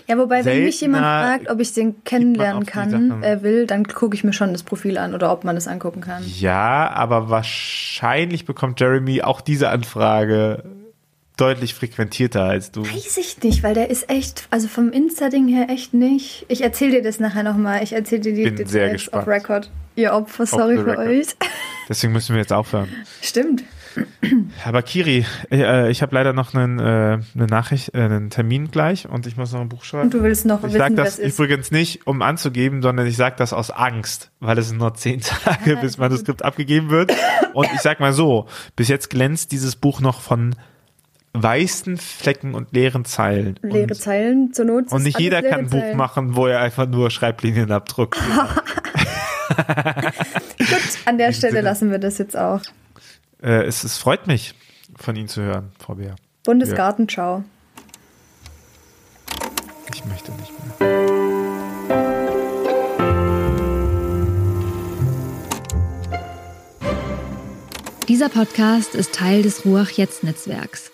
ja, 0.07 0.17
wobei, 0.17 0.45
wenn 0.45 0.63
mich 0.63 0.79
jemand 0.79 1.03
fragt, 1.03 1.49
ob 1.49 1.59
ich 1.59 1.73
den 1.73 2.03
kennenlernen 2.05 2.65
kann, 2.65 3.21
äh, 3.21 3.41
will, 3.41 3.67
dann 3.67 3.85
gucke 3.85 4.15
ich 4.15 4.23
mir 4.23 4.31
schon 4.31 4.53
das 4.53 4.63
Profil 4.63 4.97
an 4.97 5.13
oder 5.13 5.31
ob 5.31 5.43
man 5.43 5.55
das 5.55 5.67
angucken 5.67 6.01
kann. 6.01 6.23
Ja, 6.25 6.89
aber 6.89 7.29
wahrscheinlich 7.29 8.45
bekommt 8.45 8.79
Jeremy 8.79 9.21
auch 9.21 9.41
diese 9.41 9.69
Anfrage 9.69 10.63
deutlich 11.37 11.73
frequentierter 11.73 12.43
als 12.43 12.71
du. 12.71 12.83
Weiß 12.83 13.17
ich 13.17 13.41
nicht, 13.41 13.63
weil 13.63 13.73
der 13.73 13.89
ist 13.89 14.09
echt, 14.09 14.47
also 14.49 14.67
vom 14.67 14.91
Insta-Ding 14.91 15.47
her 15.47 15.67
echt 15.69 15.93
nicht. 15.93 16.45
Ich 16.47 16.61
erzähle 16.61 16.91
dir 16.91 17.03
das 17.03 17.19
nachher 17.19 17.43
nochmal. 17.43 17.83
Ich 17.83 17.93
erzähle 17.93 18.21
dir 18.21 18.33
die 18.33 18.43
Bin 18.43 18.55
Details 18.55 19.11
auf 19.11 19.27
Record. 19.27 19.69
Ihr 19.95 20.13
Opfer, 20.13 20.45
sorry 20.45 20.77
für 20.77 20.97
euch. 20.97 21.27
Deswegen 21.89 22.13
müssen 22.13 22.33
wir 22.33 22.41
jetzt 22.41 22.53
aufhören. 22.53 22.89
Stimmt. 23.21 23.63
Aber 24.65 24.81
Kiri, 24.81 25.25
äh, 25.51 25.91
ich 25.91 26.01
habe 26.01 26.15
leider 26.15 26.33
noch 26.33 26.53
einen, 26.53 26.79
äh, 26.79 27.19
eine 27.35 27.45
Nachricht, 27.47 27.93
äh, 27.93 27.99
einen 27.99 28.29
Termin 28.29 28.71
gleich 28.71 29.07
und 29.07 29.27
ich 29.27 29.37
muss 29.37 29.53
noch 29.53 29.61
ein 29.61 29.69
Buch 29.69 29.83
schreiben. 29.83 30.05
Und 30.05 30.13
du 30.13 30.23
willst 30.23 30.45
noch 30.45 30.59
ich 30.59 30.73
wissen, 30.73 30.77
sag 30.79 30.95
das 30.95 31.19
übrigens 31.19 31.71
nicht, 31.71 32.07
um 32.07 32.21
anzugeben, 32.21 32.81
sondern 32.81 33.05
ich 33.05 33.17
sage 33.17 33.35
das 33.37 33.53
aus 33.53 33.69
Angst, 33.69 34.31
weil 34.39 34.57
es 34.57 34.69
sind 34.69 34.79
nur 34.79 34.93
zehn 34.95 35.21
Tage, 35.43 35.77
bis 35.77 35.97
Manuskript 35.97 36.43
abgegeben 36.43 36.89
wird. 36.89 37.13
Und 37.53 37.67
ich 37.73 37.81
sag 37.81 37.99
mal 37.99 38.13
so, 38.13 38.47
bis 38.75 38.87
jetzt 38.87 39.09
glänzt 39.09 39.51
dieses 39.51 39.75
Buch 39.75 40.01
noch 40.01 40.21
von 40.21 40.55
weißen 41.33 41.97
Flecken 41.97 42.53
und 42.53 42.71
leeren 42.73 43.05
Zeilen. 43.05 43.59
Leere 43.61 43.87
und, 43.87 43.95
Zeilen 43.95 44.53
zur 44.53 44.65
Not. 44.65 44.91
Und 44.91 45.03
nicht 45.03 45.19
jeder 45.19 45.41
kann 45.41 45.61
ein 45.61 45.69
Buch 45.69 45.93
machen, 45.95 46.35
wo 46.35 46.47
er 46.47 46.61
einfach 46.61 46.87
nur 46.87 47.09
Schreiblinien 47.09 47.71
abdruckt. 47.71 48.19
Gut, 50.57 50.97
an 51.05 51.17
der 51.17 51.33
Stelle 51.33 51.61
lassen 51.61 51.91
wir 51.91 51.99
das 51.99 52.17
jetzt 52.17 52.37
auch. 52.37 52.61
Äh, 53.41 53.63
es, 53.65 53.83
es 53.83 53.97
freut 53.97 54.27
mich, 54.27 54.53
von 54.95 55.15
Ihnen 55.15 55.27
zu 55.27 55.41
hören, 55.41 55.71
Frau 55.79 55.95
Beer. 55.95 56.15
Bundesgartenschau. 56.43 57.43
Ich 59.93 60.05
möchte 60.05 60.31
nicht 60.33 60.51
mehr. 60.79 60.93
Dieser 68.07 68.29
Podcast 68.29 68.95
ist 68.95 69.15
Teil 69.15 69.41
des 69.41 69.65
Ruach 69.65 69.89
Jetzt 69.89 70.23
Netzwerks. 70.23 70.92